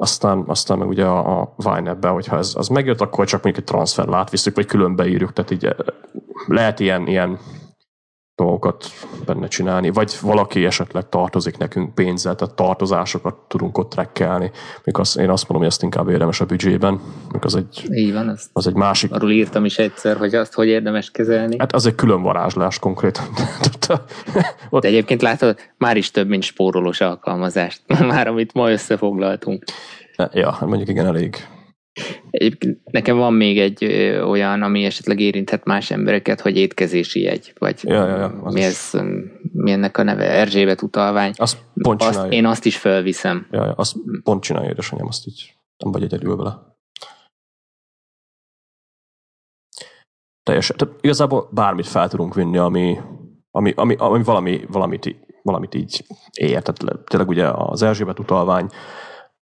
[0.00, 3.72] aztán, aztán meg ugye a, a Vine-be, hogyha ez az megjött, akkor csak mondjuk egy
[3.74, 5.76] transfer átviszük, vagy külön beírjuk, tehát így eh,
[6.46, 7.38] lehet ilyen, ilyen
[8.38, 8.84] dolgokat
[9.26, 14.50] benne csinálni, vagy valaki esetleg tartozik nekünk pénzzel, tehát tartozásokat tudunk ott trekkelni.
[14.84, 17.00] Még azt, én azt mondom, hogy ezt inkább érdemes a büdzsében,
[17.32, 19.12] még az egy, Így van, az, az egy másik...
[19.12, 21.56] Arról írtam is egyszer, hogy azt hogy érdemes kezelni.
[21.58, 23.24] Hát az egy külön varázslás konkrétan.
[24.70, 24.82] ott...
[24.82, 29.64] De egyébként látod, már is több, mint spórolós alkalmazást, már amit ma összefoglaltunk.
[30.32, 31.36] Ja, hát mondjuk igen, elég,
[32.30, 37.52] Egyébként nekem van még egy ö, olyan, ami esetleg érinthet más embereket, hogy étkezési jegy,
[37.58, 38.90] vagy ja, ja, ja, mi, ez,
[39.52, 41.32] mi ennek a neve, Erzsébet utalvány.
[41.36, 43.46] Azt pont azt, én azt is felviszem.
[43.50, 46.66] Ja, ja, azt pont csinálja édesanyám, azt így nem vagy egyedül vele.
[50.42, 50.76] Teljesen.
[50.76, 52.98] Tehát igazából bármit fel tudunk vinni, ami,
[53.50, 56.62] ami, ami, ami valami, valamit, valamit így ér.
[56.62, 58.68] Tehát tényleg ugye az Erzsébet utalvány,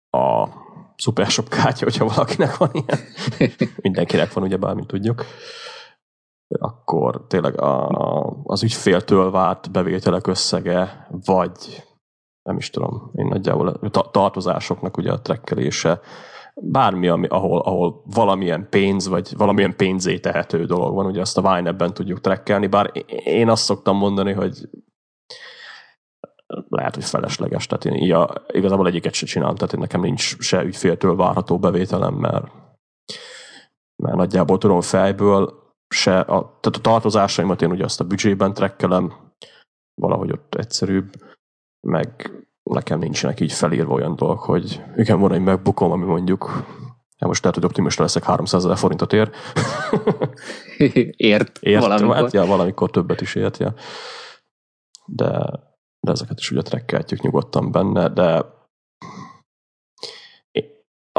[0.10, 0.48] a
[0.96, 3.00] Supershop kártya, hogyha valakinek van ilyen.
[3.82, 5.26] Mindenkinek van, ugye bármint tudjuk.
[6.48, 7.90] Akkor tényleg a,
[8.44, 11.84] az ügyféltől várt bevételek összege, vagy
[12.44, 16.00] nem is tudom, én nagyjából a tartozásoknak ugye a trekkelése,
[16.56, 21.42] bármi, ami, ahol, ahol valamilyen pénz, vagy valamilyen pénzé tehető dolog van, ugye azt a
[21.42, 22.92] Vine ebben tudjuk trekkelni, bár
[23.24, 24.70] én azt szoktam mondani, hogy
[26.70, 27.68] lehet, hogy felesleges.
[27.68, 32.14] Tehát én ja, igazából egyiket se csinálom, tehát én nekem nincs se ügyféltől várható bevételem,
[32.14, 32.52] mert,
[34.04, 39.14] mert nagyjából tudom fejből se, a, tehát a tartozásaimat én ugye azt a büdzsében trekkelem,
[40.02, 41.14] valahogy ott egyszerűbb,
[41.88, 42.32] meg
[42.64, 46.44] nekem nincsenek így felírva olyan dolog, hogy igen, van egy megbukom, ami mondjuk
[47.18, 49.32] hát most lehet, hogy optimista leszek, 300 ezer forintot ér.
[51.16, 52.16] ért, ért valamikor.
[52.16, 53.74] Hát, ja, valamikor többet is ért, ja.
[55.06, 55.60] De
[56.04, 58.46] de ezeket is ugye trekkeltjük nyugodtan benne, de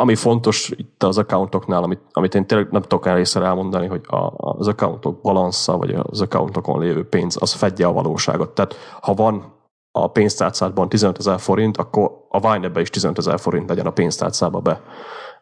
[0.01, 4.05] ami fontos itt az accountoknál, amit, amit én tényleg nem tudok el részre elmondani, hogy
[4.07, 8.55] a, az accountok balansza, vagy az accountokon lévő pénz, az fedje a valóságot.
[8.55, 9.53] Tehát ha van
[9.93, 14.61] a pénztárcádban 15 ezer forint, akkor a Vine is 15 ezer forint legyen a pénztárcába
[14.61, 14.83] be,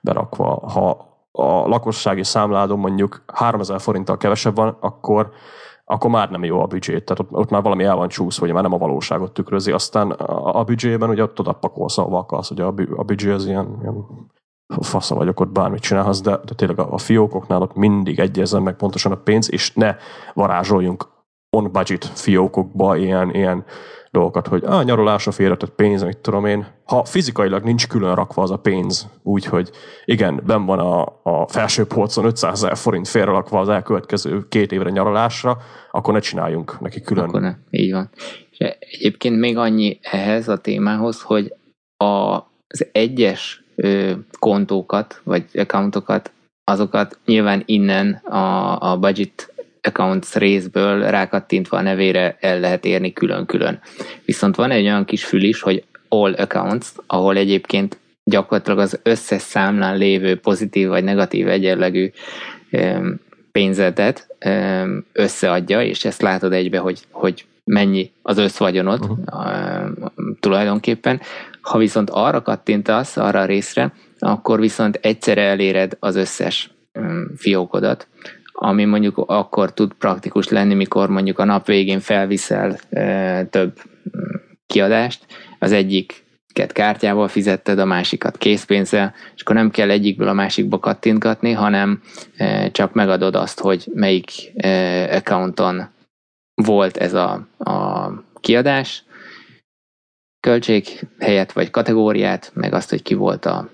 [0.01, 0.69] berakva.
[0.71, 5.33] Ha a lakossági számládon mondjuk 3000 forinttal kevesebb van, akkor
[5.85, 8.53] akkor már nem jó a büdzsét, tehát ott, ott már valami el van csúsz, hogy
[8.53, 9.73] már nem a valóságot tükrözi.
[9.73, 13.47] Aztán a, a büdzsében ugye ott oda pakolsz, ahova akarsz, ugye a, a büdzsé az
[13.47, 14.05] ilyen, ilyen
[14.81, 18.77] fasza vagyok ott bármit csinálhatsz, de, de tényleg a, a fiókoknál ott mindig egyezzen meg
[18.77, 19.97] pontosan a pénz, és ne
[20.35, 21.09] varázsoljunk
[21.57, 23.65] on-budget fiókokba ilyen, ilyen
[24.13, 26.67] dolgokat, hogy a nyaralásra félretett pénz, amit tudom én.
[26.85, 29.71] Ha fizikailag nincs külön rakva az a pénz, úgyhogy
[30.05, 34.91] igen, ben van a, a felső polcon 500 ezer forint félrerakva az elkövetkező két évre
[34.91, 35.59] nyaralásra,
[35.91, 37.25] akkor ne csináljunk neki külön.
[37.25, 38.11] Akkor ne, így van.
[38.51, 41.55] És egyébként még annyi ehhez a témához, hogy
[41.97, 42.35] a,
[42.67, 46.33] az egyes ö, kontókat, vagy accountokat,
[46.65, 49.52] azokat nyilván innen a, a budget
[49.83, 53.81] accounts részből rákattintva a nevére el lehet érni külön-külön.
[54.25, 59.43] Viszont van egy olyan kis fül is, hogy all accounts, ahol egyébként gyakorlatilag az összes
[59.43, 62.11] számlán lévő pozitív vagy negatív egyenlegű
[63.53, 64.27] pénzetet
[65.13, 69.19] összeadja, és ezt látod egybe, hogy, hogy mennyi az összvagyonod uh-huh.
[70.41, 71.21] tulajdonképpen.
[71.61, 76.71] Ha viszont arra kattintasz, arra a részre, akkor viszont egyszerre eléred az összes
[77.37, 78.07] fiókodat,
[78.53, 83.83] ami mondjuk akkor tud praktikus lenni, mikor mondjuk a nap végén felviszel e, több
[84.67, 85.27] kiadást,
[85.59, 91.53] az egyiket kártyával fizetted, a másikat készpénzzel, és akkor nem kell egyikből a másikba kattintgatni,
[91.53, 92.03] hanem
[92.37, 94.69] e, csak megadod azt, hogy melyik e,
[95.17, 95.89] accounton
[96.55, 98.09] volt ez a, a
[98.41, 99.05] kiadás,
[100.41, 103.69] költség helyett vagy kategóriát, meg azt, hogy ki volt a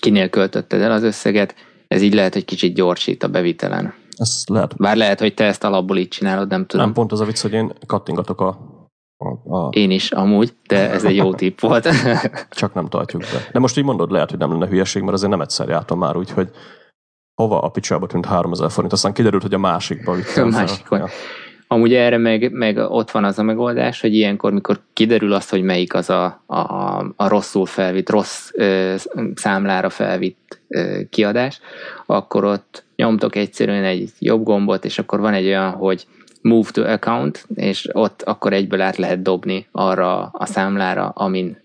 [0.00, 1.54] kinél költötted el az összeget,
[1.88, 3.94] ez így lehet, hogy kicsit gyorsít a bevitelen.
[4.16, 4.76] Ez lehet.
[4.76, 6.84] Bár lehet, hogy te ezt alapból így csinálod, nem tudom.
[6.84, 8.58] Nem pont az a vicc, hogy én kattingatok a,
[9.16, 11.88] a, a Én is amúgy, de ez egy jó tipp volt.
[12.50, 13.48] csak nem tartjuk be.
[13.52, 16.16] De most így mondod, lehet, hogy nem lenne hülyeség, mert azért nem egyszer jártam már
[16.16, 16.50] úgy, hogy
[17.34, 20.46] hova a picsába tűnt 3000 forint, aztán kiderült, hogy a másikba vittem.
[20.46, 20.98] A másikon.
[20.98, 21.06] Ja.
[21.70, 25.62] Amúgy erre meg, meg ott van az a megoldás, hogy ilyenkor, mikor kiderül az, hogy
[25.62, 26.56] melyik az a, a,
[27.16, 28.94] a rosszul felvitt, rossz ö,
[29.34, 31.60] számlára felvitt ö, kiadás,
[32.06, 36.06] akkor ott nyomtok egyszerűen egy jobb gombot, és akkor van egy olyan, hogy
[36.42, 41.62] move to account, és ott akkor egyből át lehet dobni arra a számlára, amin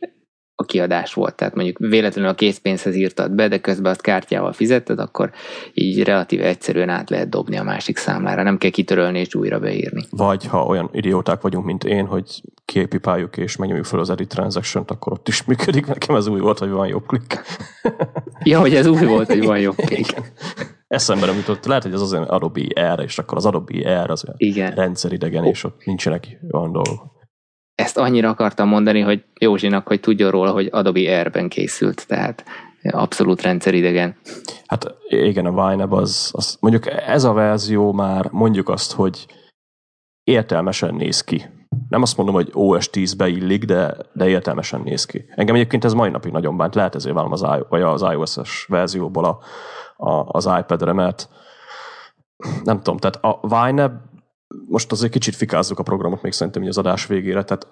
[0.55, 1.35] a kiadás volt.
[1.35, 5.31] Tehát mondjuk véletlenül a készpénzhez írtad be, de közben azt kártyával fizetted, akkor
[5.73, 8.43] így relatíve egyszerűen át lehet dobni a másik számlára.
[8.43, 10.05] Nem kell kitörölni és újra beírni.
[10.09, 14.83] Vagy ha olyan idióták vagyunk, mint én, hogy képipáljuk és megnyomjuk fel az edit transaction
[14.87, 15.85] akkor ott is működik.
[15.85, 17.41] Nekem ez új volt, hogy van jobb klik.
[18.45, 20.15] Ja, hogy ez új volt, hogy van jobb klik.
[20.87, 21.65] Eszembe nem jutott.
[21.65, 24.71] Lehet, hogy ez azért Adobe R, és akkor az Adobe R az olyan Igen.
[24.71, 27.22] rendszeridegen, és ott nincsenek olyan dolgok.
[27.75, 32.43] Ezt annyira akartam mondani, hogy Józsinak, hogy tudjon róla, hogy Adobe Air-ben készült, tehát
[32.91, 34.15] abszolút rendszeridegen.
[34.65, 39.25] Hát igen, a Wineb az, az, mondjuk ez a verzió már mondjuk azt, hogy
[40.23, 41.45] értelmesen néz ki.
[41.89, 45.25] Nem azt mondom, hogy OS 10 beillik, de, de értelmesen néz ki.
[45.35, 49.25] Engem egyébként ez mai napig nagyon bánt, lehet ezért vállam az, vagy az iOS-es verzióból
[49.25, 49.39] a,
[50.09, 51.29] a, az iPad-re, mert
[52.63, 53.91] nem tudom, tehát a Wineb
[54.67, 57.67] most azért kicsit fikázzuk a programot még szerintem így az adás végére, tehát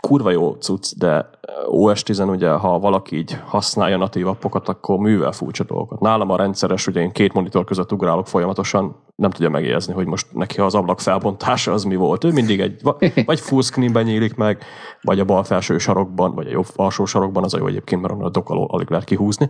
[0.00, 1.30] kurva jó cucc, de
[1.66, 6.00] OS 10 ugye, ha valaki így használja natív appokat, akkor művel furcsa dolgokat.
[6.00, 10.26] Nálam a rendszeres, ugye én két monitor között ugrálok folyamatosan, nem tudja megjegyezni, hogy most
[10.32, 12.24] neki az ablak felbontása az mi volt.
[12.24, 12.80] Ő mindig egy,
[13.26, 14.64] vagy full screenben nyílik meg,
[15.00, 18.14] vagy a bal felső sarokban, vagy a jobb alsó sarokban, az a jó egyébként, mert
[18.14, 19.48] onnan a dok alól alig lehet kihúzni.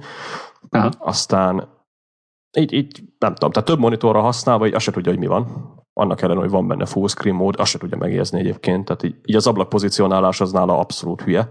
[0.71, 0.91] Aha.
[0.99, 1.69] Aztán
[2.59, 5.47] így, így, nem tudom, tehát több monitorra használ, vagy azt se tudja, hogy mi van.
[6.01, 8.85] Annak ellenére, hogy van benne full screen mód, azt se tudja megjegyezni egyébként.
[8.85, 11.49] Tehát így, így az ablak pozícionálás az nála abszolút hülye.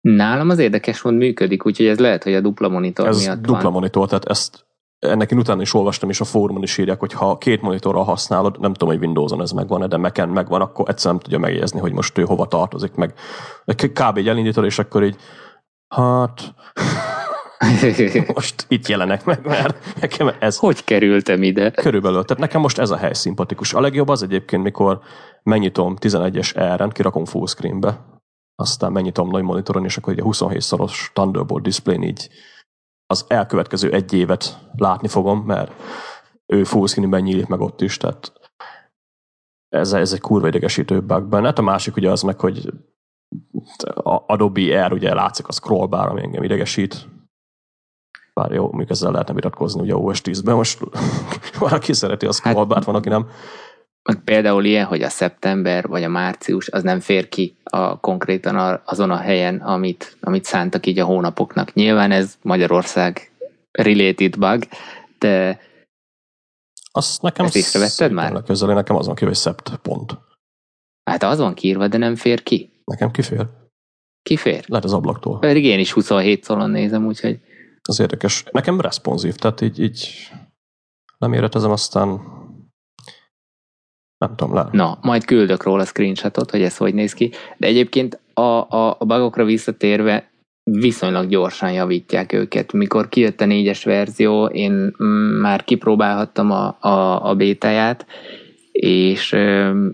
[0.00, 3.62] Nálam az érdekes mód működik, úgyhogy ez lehet, hogy a dupla monitor Ez miatt dupla
[3.62, 3.72] van.
[3.72, 4.68] monitor, tehát ezt
[4.98, 8.60] ennek én utána is olvastam, és a fórumon is írják, hogy ha két monitorral használod,
[8.60, 11.92] nem tudom, hogy Windows-on ez megvan de Mac-en megvan, akkor egyszer nem tudja megjegyezni, hogy
[11.92, 13.14] most ő hova tartozik, meg
[13.64, 14.16] kb.
[14.16, 15.16] egy elindítod, és akkor így
[15.88, 16.54] hát
[18.34, 21.70] most itt jelenek meg, mert nekem ez hogy kerültem ide?
[21.70, 23.74] körülbelül, tehát nekem most ez a hely szimpatikus.
[23.74, 25.00] A legjobb az egyébként, mikor
[25.42, 28.04] megnyitom 11-es R-en, kirakom full screenbe,
[28.54, 32.28] aztán megnyitom nagy monitoron, és akkor ugye 27 szoros Thunderbolt display így
[33.06, 35.72] az elkövetkező egy évet látni fogom, mert
[36.46, 38.32] ő full screenben nyílik meg ott is, tehát
[39.68, 41.44] ez, ez egy kurva idegesítő bugben.
[41.44, 42.72] Hát a másik ugye az meg, hogy
[43.94, 47.08] a Adobe Air ugye látszik a scrollbar, ami engem idegesít.
[48.40, 50.78] Bár jó, még ezzel lehetne vitatkozni ugye OS 10-ben, most
[51.58, 53.28] van, aki szereti a scrollbart, van, aki nem.
[54.02, 58.80] Meg például ilyen, hogy a szeptember vagy a március, az nem fér ki a, konkrétan
[58.84, 61.74] azon a helyen, amit, amit szántak így a hónapoknak.
[61.74, 63.32] Nyilván ez Magyarország
[63.70, 64.62] related bug,
[65.18, 65.60] de
[66.92, 68.42] Azt nekem Ezt észrevetted már?
[68.42, 70.18] Közelé, nekem az van ki, hogy szept pont.
[71.10, 72.70] hát az van kiírva, de nem fér ki.
[72.84, 73.46] Nekem kifér.
[74.22, 74.64] Kifér.
[74.66, 75.38] Lehet az ablaktól.
[75.38, 77.40] Pedig én is 27 szolon nézem, úgyhogy
[77.90, 78.44] Az érdekes.
[78.50, 80.28] Nekem responsív, tehát így, így
[81.18, 82.08] leméretezem, aztán
[84.18, 84.68] nem tudom, le.
[84.72, 87.30] na, majd küldök róla screenshotot, hogy ez hogy néz ki.
[87.56, 90.30] De egyébként a, a, a bugokra visszatérve
[90.62, 92.72] viszonylag gyorsan javítják őket.
[92.72, 94.72] Mikor kijött a négyes verzió, én
[95.02, 98.06] mm, már kipróbálhattam a, a, a bétáját,
[98.72, 99.36] és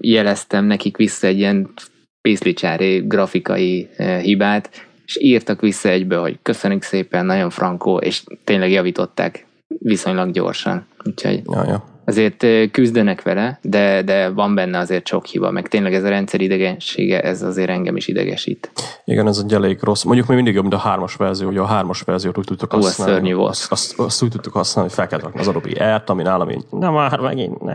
[0.01, 1.73] jeleztem nekik vissza egy ilyen
[2.21, 3.89] pészlicsári grafikai
[4.23, 10.87] hibát, és írtak vissza egybe, hogy köszönjük szépen, nagyon frankó, és tényleg javították viszonylag gyorsan.
[11.05, 11.85] Úgyhogy Ja, ja.
[12.05, 16.41] azért küzdenek vele, de, de van benne azért sok hiba, meg tényleg ez a rendszer
[16.41, 18.71] idegensége, ez azért engem is idegesít.
[19.05, 20.03] Igen, ez egy elég rossz.
[20.03, 22.85] Mondjuk még mindig jobb, mint a hármas verzió, hogy a hármas verziót úgy tudtuk az
[22.85, 23.13] használni.
[23.13, 23.51] szörnyű volt.
[23.51, 26.51] Azt, azt, azt, úgy tudtuk használni, hogy fel kellett rakni az Adobe R-t, ami nálam
[26.51, 27.73] így, nem már megint, ne.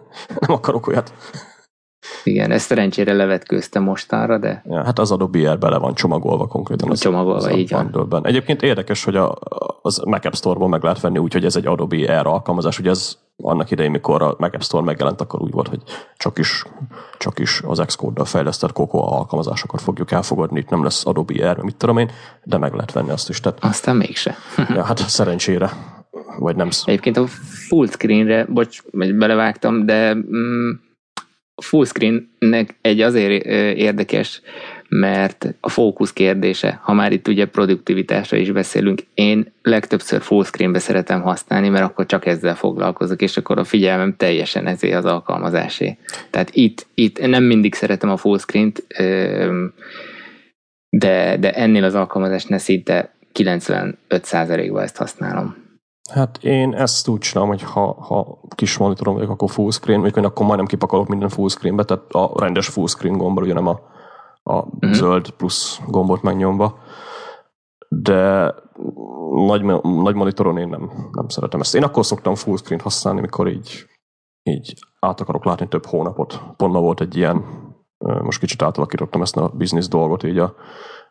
[0.40, 1.12] nem akarok olyat.
[2.24, 6.90] Igen, ezt szerencsére levetkőztem mostanra, de Ja, hát az Adobe R bele van csomagolva konkrétan.
[6.90, 7.82] Az, Csomagolva, az így van.
[7.82, 8.26] bundle-ben.
[8.26, 9.36] Egyébként érdekes, hogy a,
[9.82, 12.78] az Mac App Store-ból meg lehet venni úgy, hogy ez egy Adobe R alkalmazás.
[12.78, 15.82] Ugye ez annak idején, mikor a Mac App Store megjelent, akkor úgy volt, hogy
[16.16, 16.64] csak is,
[17.18, 21.76] csak is az Xcode-dal fejlesztett Cocoa alkalmazásokat fogjuk elfogadni, itt nem lesz Adobe R, mit
[21.76, 22.10] tudom én,
[22.42, 23.40] de meg lehet venni azt is.
[23.40, 24.36] Tehát, aztán mégse.
[24.74, 25.70] ja, hát szerencsére.
[26.38, 26.68] Vagy nem.
[26.84, 27.26] Egyébként a
[27.68, 30.70] full screenre, bocs, belevágtam, de mm,
[31.56, 33.44] fullscreennek egy azért
[33.76, 34.40] érdekes,
[34.88, 41.20] mert a fókusz kérdése, ha már itt ugye produktivitásra is beszélünk, én legtöbbször fullscreenbe szeretem
[41.20, 45.96] használni, mert akkor csak ezzel foglalkozok, és akkor a figyelmem teljesen ezé az alkalmazásé.
[46.30, 48.86] Tehát itt, itt nem mindig szeretem a fullscreen-t,
[50.88, 55.61] de, de ennél az alkalmazásnál szinte 95%-ban ezt használom.
[56.12, 60.24] Hát én ezt úgy csinálom, hogy ha, ha kis monitorom vagyok, akkor full screen, mondjuk
[60.24, 63.66] én akkor majdnem kipakolok minden full screenbe, tehát a rendes full screen gombbal, ugye nem
[63.66, 63.80] a,
[64.42, 64.92] a uh-huh.
[64.92, 66.78] zöld plusz gombot megnyomva.
[67.88, 68.54] De
[69.46, 71.74] nagy, nagy monitoron én nem, nem szeretem ezt.
[71.74, 73.86] Én akkor szoktam full screen használni, mikor így,
[74.42, 76.40] így át akarok látni több hónapot.
[76.56, 77.44] Pont ma volt egy ilyen,
[78.22, 80.54] most kicsit átalakítottam ezt a business dolgot így a,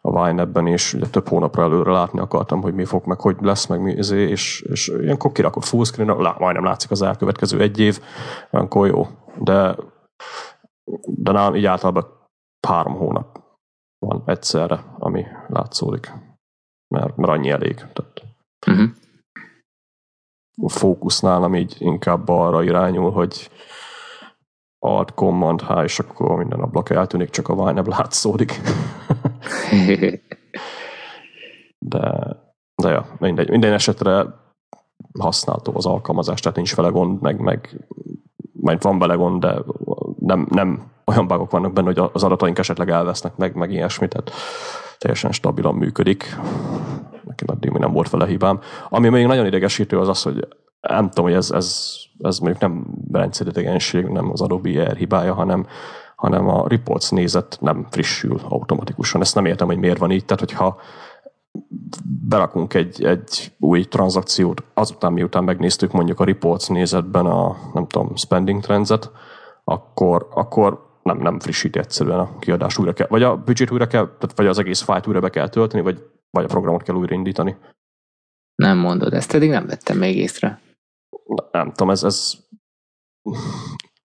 [0.01, 3.65] a Vine-ebben, és ugye több hónapra előre látni akartam, hogy mi fog, meg hogy lesz,
[3.65, 7.99] meg mi, izé, és, és ilyenkor kirakott fullscreen, lá, majdnem látszik az elkövetkező egy év,
[8.49, 9.07] akkor jó.
[9.37, 9.75] De,
[11.05, 12.19] de nálam így általában
[12.67, 13.39] három hónap
[13.99, 16.11] van egyszerre, ami látszódik.
[16.87, 17.75] Mert, mert annyi elég.
[17.75, 18.23] Tehát
[18.67, 18.89] uh-huh.
[20.63, 23.49] A fókusz nálam így inkább arra irányul, hogy
[24.83, 28.61] Alt, Command, H, és akkor minden ablak eltűnik, csak a Vine látszódik.
[31.91, 32.37] de,
[32.75, 33.49] de ja, mindegy.
[33.49, 34.25] Minden esetre
[35.19, 37.85] használható az alkalmazás, tehát nincs vele gond, meg, meg
[38.51, 39.61] majd van vele gond, de
[40.19, 44.31] nem, nem olyan bugok vannak benne, hogy az adataink esetleg elvesznek meg, meg ilyesmi, tehát
[44.97, 46.37] teljesen stabilan működik.
[47.23, 48.59] Nekem eddig nem volt vele hibám.
[48.89, 50.47] Ami még nagyon idegesítő az az, hogy
[50.81, 55.67] nem tudom, hogy ez, ez, ez mondjuk nem rendszeridegenség, nem az Adobe Air hibája, hanem,
[56.15, 59.21] hanem a reports nézet nem frissül automatikusan.
[59.21, 60.25] Ezt nem értem, hogy miért van így.
[60.25, 60.79] Tehát, hogyha
[62.27, 68.15] berakunk egy, egy új tranzakciót, azután miután megnéztük mondjuk a reports nézetben a, nem tudom,
[68.15, 69.11] spending trendset,
[69.63, 74.05] akkor, akkor nem, nem frissíti egyszerűen a kiadást újra kell, vagy a budget újra kell,
[74.05, 77.55] tehát vagy az egész fájt újra be kell tölteni, vagy, vagy a programot kell újraindítani.
[78.55, 80.59] Nem mondod, ezt eddig nem vettem még észre.
[81.51, 82.33] Nem tudom, ez, ez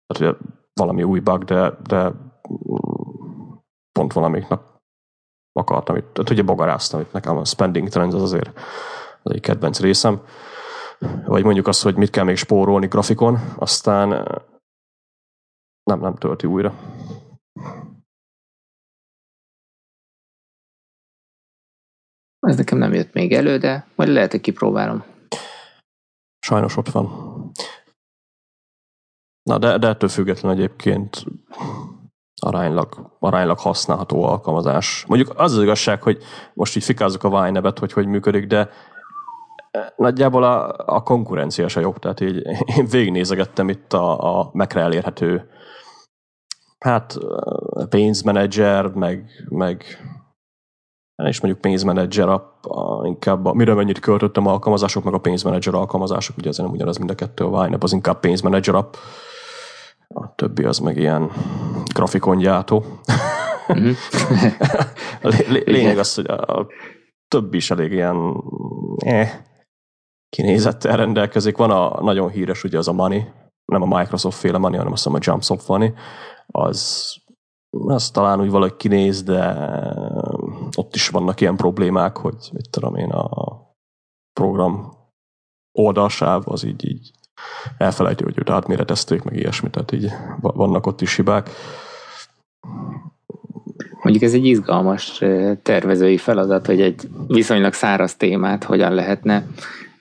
[0.07, 0.37] hát,
[0.73, 2.13] valami új bug, de, de
[3.93, 4.73] pont valamelyik nap
[5.53, 8.59] akartam itt, tehát ugye bogaráztam itt nekem a spending trends az azért
[9.23, 10.23] az egy kedvenc részem.
[11.25, 14.09] Vagy mondjuk azt, hogy mit kell még spórolni grafikon, aztán
[15.83, 16.75] nem, nem tölti újra.
[22.39, 25.14] Ez nekem nem jött még elő, de majd lehet, hogy kipróbálom.
[26.45, 27.07] Sajnos ott van.
[29.43, 31.25] Na, de, de ettől függetlenül egyébként
[32.43, 35.05] aránylag, aránylag használható alkalmazás.
[35.09, 36.23] Mondjuk az az igazság, hogy
[36.55, 38.71] most így fikázzuk a vine hogy hogy működik, de
[39.97, 41.99] nagyjából a, a konkurencia se jobb.
[41.99, 42.37] Tehát így
[42.77, 45.51] én végignézegettem itt a, a Mac-re elérhető
[46.79, 47.19] hát
[47.89, 49.85] pénzmenedzser, meg, meg
[51.17, 52.65] és mondjuk pénzmenedzser app,
[53.05, 57.11] inkább a, mire mennyit költöttem alkalmazások, meg a pénzmenedzser alkalmazások, ugye azért nem ugyanaz mind
[57.11, 58.95] a kettő, a Wine az inkább pénzmenedzser app,
[60.09, 61.31] a többi az meg ilyen
[61.95, 62.85] grafikongyártó.
[63.73, 63.93] Mm-hmm.
[65.23, 65.29] a
[65.65, 66.67] lényeg az, hogy a, a
[67.29, 68.43] többi is elég ilyen
[68.97, 69.41] eh,
[70.29, 71.57] kinézettel rendelkezik.
[71.57, 73.25] Van a nagyon híres, ugye az a Money,
[73.65, 75.93] nem a Microsoft féle Money, hanem azt hiszem a Jumpsoft Money,
[76.47, 77.13] az,
[77.71, 79.55] az talán úgy valahogy kinéz, de
[80.77, 83.61] ott is vannak ilyen problémák, hogy mit tudom én, a
[84.33, 84.93] program
[85.79, 87.11] oldalsáv az így, így
[87.79, 90.11] elfelejti, hogy őt átméretezték, meg ilyesmi, tehát így
[90.41, 91.51] vannak ott is hibák.
[94.03, 95.23] Mondjuk ez egy izgalmas
[95.63, 99.47] tervezői feladat, hogy egy viszonylag száraz témát hogyan lehetne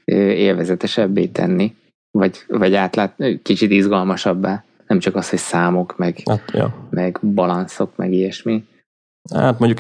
[0.06, 1.76] élvezetesebbé tenni,
[2.12, 4.64] vagy, vagy átlát, kicsit izgalmasabbá.
[4.88, 6.88] Nem csak az, hogy számok, meg, hát, ja.
[6.90, 8.64] meg balanszok, meg ilyesmi.
[9.32, 9.80] Hát mondjuk...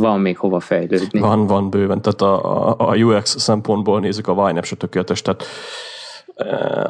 [0.00, 1.20] Van még hova fejlődni.
[1.20, 2.02] Van, van bőven.
[2.02, 5.44] Tehát a, a, a UX szempontból nézzük, a Vine se tökéletes, tehát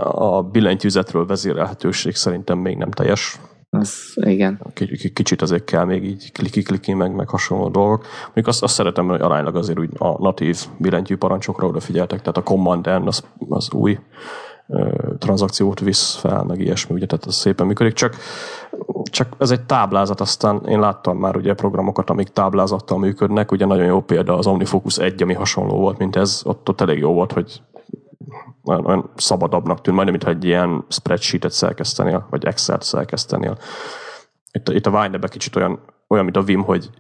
[0.05, 3.41] a billentyűzetről vezérelhetőség szerintem még nem teljes.
[3.71, 4.61] Az, igen.
[5.13, 8.07] Kicsit azért kell még így kliki-kliki, meg, meg hasonló dolgok.
[8.25, 12.43] Mondjuk azt, azt szeretem, hogy aránylag azért úgy a natív billentyű parancsokra odafigyeltek, tehát a
[12.43, 13.99] command az, az új
[15.19, 18.17] tranzakciót visz fel, meg ilyesmi, ugye, tehát ez szépen működik, csak,
[19.05, 23.87] csak ez egy táblázat, aztán én láttam már ugye programokat, amik táblázattal működnek, ugye nagyon
[23.87, 27.33] jó példa az OmniFocus 1, ami hasonló volt, mint ez, ott, ott elég jó volt,
[27.33, 27.63] hogy
[28.65, 33.59] olyan, olyan szabadabbnak tűnt, majdnem, mintha egy ilyen spreadsheetet szerkesztenél, vagy Excel-t szerkesztenél.
[34.53, 36.91] Itt, itt a Wine kicsit olyan, olyan, mint a Vim, hogy,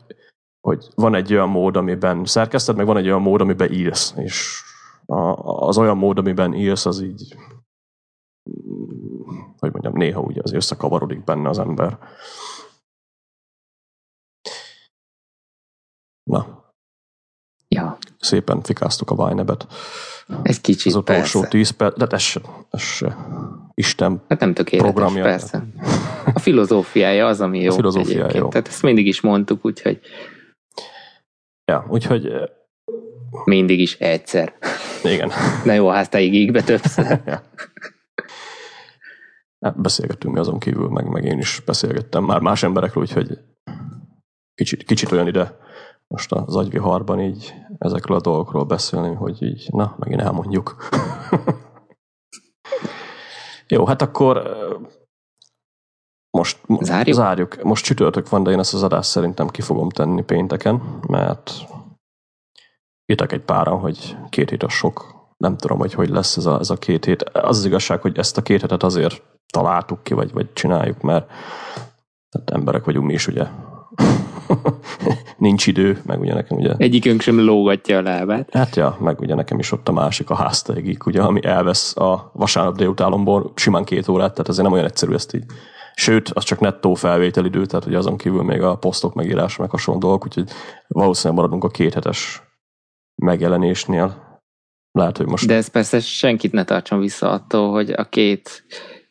[0.60, 4.62] hogy van egy olyan mód, amiben szerkeszted, meg van egy olyan mód, amiben írsz, és
[5.44, 7.36] az olyan mód, amiben írsz, az így
[9.62, 11.98] hogy mondjam, néha ugye az összekavarodik benne az ember.
[16.22, 16.64] Na.
[17.68, 17.98] Ja.
[18.18, 19.66] Szépen fikáztuk a Vajnebet.
[20.42, 21.56] Egy kicsit, Az utolsó persze.
[21.56, 22.40] 10 perc, de ez se,
[22.70, 23.16] ez se
[23.74, 25.22] Isten Hát nem tökéletes, programja.
[25.22, 25.64] persze.
[26.34, 27.70] A filozófiája az, ami jó.
[27.72, 28.42] A filozófiája egyébként.
[28.42, 28.48] jó.
[28.48, 30.00] Tehát ezt mindig is mondtuk, úgyhogy
[31.64, 32.42] Ja, úgyhogy eh,
[33.44, 34.54] mindig is egyszer.
[35.02, 35.30] igen.
[35.64, 37.20] Na jó, háztáig így be többször.
[37.26, 37.42] ja.
[39.62, 43.38] Hát beszélgettünk mi azon kívül, meg, meg én is beszélgettem már más emberekről, úgyhogy
[44.54, 45.56] kicsit, kicsit olyan ide
[46.06, 50.76] most az agyviharban így ezekről a dolgokról beszélni, hogy így, na, megint elmondjuk.
[53.68, 54.56] Jó, hát akkor
[56.30, 57.16] most Zárjuk?
[57.16, 57.62] zárjuk.
[57.62, 61.52] Most csütörtök van, de én ezt az adást szerintem ki fogom tenni pénteken, mert
[63.06, 65.21] írtak egy páran, hogy két hét a sok.
[65.42, 67.22] Nem tudom, hogy hogy lesz ez a, ez a két hét.
[67.22, 71.26] Az az igazság, hogy ezt a két hetet azért találtuk ki, vagy, vagy csináljuk, mert
[72.30, 73.46] tehát emberek vagyunk mi is, ugye.
[75.38, 78.48] Nincs idő, meg ugye nekem ugye Egyikünk sem lógatja a lábát.
[78.52, 82.30] Hát ja, meg ugye nekem is ott a másik, a háztaigik, ugye, ami elvesz a
[82.34, 85.44] vasárnap délutálomból simán két órát, tehát azért nem olyan egyszerű ezt így.
[85.94, 90.00] Sőt, az csak nettó felvételidő, tehát ugye azon kívül még a posztok megírása, meg hasonló
[90.00, 90.50] dolgok, úgyhogy
[90.88, 92.42] valószínűleg maradunk a kéthetes
[93.14, 94.30] megjelenésnél.
[94.92, 95.46] Lehet, hogy most...
[95.46, 98.64] De ez persze senkit ne tartson vissza attól, hogy a két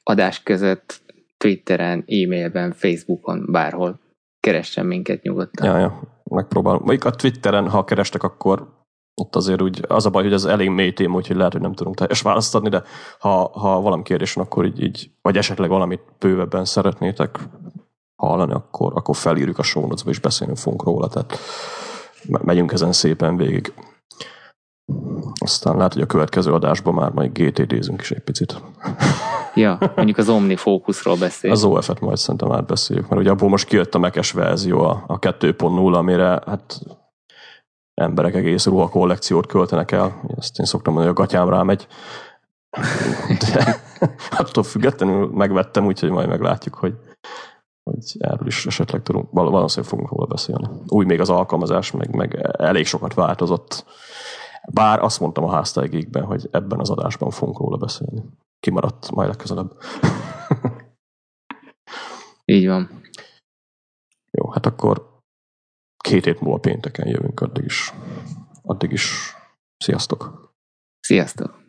[0.04, 1.02] adás között
[1.38, 4.00] Twitteren, e-mailben, Facebookon, bárhol
[4.40, 5.66] keressen minket nyugodtan.
[5.68, 6.82] Ja, ja, megpróbálom.
[6.86, 8.80] Vagy a Twitteren, ha kerestek, akkor
[9.22, 11.74] ott azért úgy, az a baj, hogy ez elég mély téma, úgyhogy lehet, hogy nem
[11.74, 12.84] tudunk teljes választ adni, de
[13.20, 17.40] ha, ha valami kérdés van, akkor így, így, vagy esetleg valamit bővebben szeretnétek
[18.16, 21.38] hallani, akkor, akkor felírjuk a show notes és beszélni fogunk róla, tehát
[22.28, 23.74] me- megyünk ezen szépen végig.
[25.42, 28.62] Aztán lehet, hogy a következő adásban már majd GTD-zünk is egy picit.
[29.56, 31.52] Ja, mondjuk az OmniFocusról beszél.
[31.52, 35.20] Az OF-et majd szerintem átbeszéljük, mert ugye abból most kijött a mekes verzió, a, a
[35.20, 36.80] 2.0, amire hát
[37.94, 40.22] emberek egész ruha kollekciót költenek el.
[40.38, 41.88] Ezt én szoktam mondani, hogy a gatyám rámegy.
[43.54, 43.82] De
[44.38, 46.94] attól függetlenül megvettem, úgyhogy majd meglátjuk, hogy,
[47.84, 50.68] hogy erről is esetleg tudunk, val- valószínűleg fogunk róla beszélni.
[50.88, 53.86] Úgy még az alkalmazás, meg, meg elég sokat változott.
[54.70, 58.24] Bár azt mondtam a háztáigékben, hogy ebben az adásban fogunk róla beszélni.
[58.60, 59.72] Kimaradt majd legközelebb.
[62.46, 63.02] Így van.
[64.32, 65.20] Jó, hát akkor
[65.98, 67.94] két hét múlva pénteken jövünk, addig is.
[68.62, 69.36] Addig is.
[69.78, 70.52] Sziasztok!
[71.00, 71.61] Sziasztok!